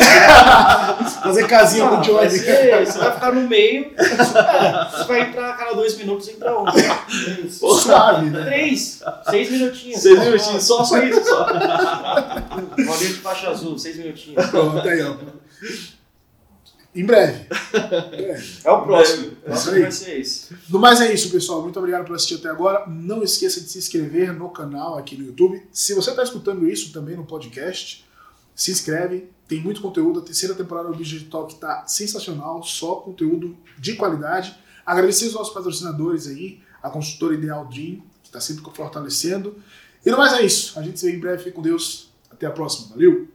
Fazer 1.22 1.46
casinha 1.48 1.88
com 1.88 1.96
o 1.96 2.00
Johnny. 2.02 2.30
ser- 2.30 2.84
você 2.86 2.98
vai 2.98 3.12
ficar 3.14 3.32
no 3.32 3.48
meio, 3.48 3.90
você 3.96 5.04
vai 5.08 5.20
entrar 5.22 5.50
a 5.50 5.52
cada 5.54 5.72
dois 5.72 5.96
minutos 5.96 6.28
entra 6.28 6.56
um. 6.60 6.66
Suave, 7.48 8.26
né? 8.30 8.44
Três, 8.44 9.02
seis 9.30 9.50
minutinhos. 9.50 10.00
Seis 10.02 10.18
minutinhos, 10.20 10.62
só, 10.64 10.84
só 10.84 10.98
isso, 10.98 11.24
só. 11.24 11.46
Bolinha 11.46 12.96
de 13.08 13.14
faixa 13.14 13.50
azul, 13.50 13.78
seis 13.78 13.96
minutinhos. 13.96 14.46
Pronto, 14.46 14.86
aí, 14.88 15.02
ó. 15.02 15.14
Em 16.94 17.06
breve. 17.06 17.46
Em 18.12 18.16
breve. 18.22 18.58
É 18.64 18.70
o 18.70 18.82
próximo. 18.82 19.22
O 19.28 19.28
Isso 19.28 19.38
próximo 19.44 19.74
aí. 19.76 19.82
vai 19.82 19.92
ser 19.92 20.20
esse. 20.20 20.54
No 20.68 20.78
mais 20.78 21.00
é 21.00 21.12
isso, 21.12 21.30
pessoal. 21.30 21.62
Muito 21.62 21.78
obrigado 21.78 22.04
por 22.04 22.14
assistir 22.14 22.34
até 22.34 22.48
agora. 22.50 22.86
Não 22.86 23.22
esqueça 23.22 23.60
de 23.60 23.68
se 23.70 23.78
inscrever 23.78 24.32
no 24.32 24.50
canal 24.50 24.98
aqui 24.98 25.16
no 25.16 25.24
YouTube. 25.24 25.62
Se 25.72 25.94
você 25.94 26.10
está 26.10 26.22
escutando 26.22 26.68
isso 26.68 26.92
também 26.92 27.16
no 27.16 27.24
podcast, 27.24 28.04
se 28.54 28.70
inscreve. 28.70 29.30
Tem 29.48 29.60
muito 29.60 29.80
conteúdo. 29.80 30.20
A 30.20 30.22
terceira 30.22 30.54
temporada 30.54 30.90
do 30.90 30.96
Digital 30.96 31.46
que 31.46 31.54
está 31.54 31.86
sensacional. 31.86 32.62
Só 32.62 32.96
conteúdo 32.96 33.56
de 33.78 33.94
qualidade. 33.94 34.54
Agradecer 34.84 35.26
os 35.26 35.32
nossos 35.32 35.54
patrocinadores 35.54 36.26
aí. 36.26 36.60
A 36.82 36.90
consultora 36.90 37.34
Ideal 37.34 37.66
Dream, 37.68 38.02
que 38.22 38.28
está 38.28 38.40
sempre 38.40 38.64
fortalecendo. 38.74 39.56
E 40.04 40.10
no 40.10 40.18
mais 40.18 40.34
é 40.34 40.42
isso. 40.42 40.78
A 40.78 40.82
gente 40.82 41.00
se 41.00 41.06
vê 41.10 41.16
em 41.16 41.20
breve. 41.20 41.38
Fique 41.44 41.56
com 41.56 41.62
Deus. 41.62 42.10
Até 42.30 42.44
a 42.44 42.50
próxima. 42.50 42.88
Valeu! 42.88 43.32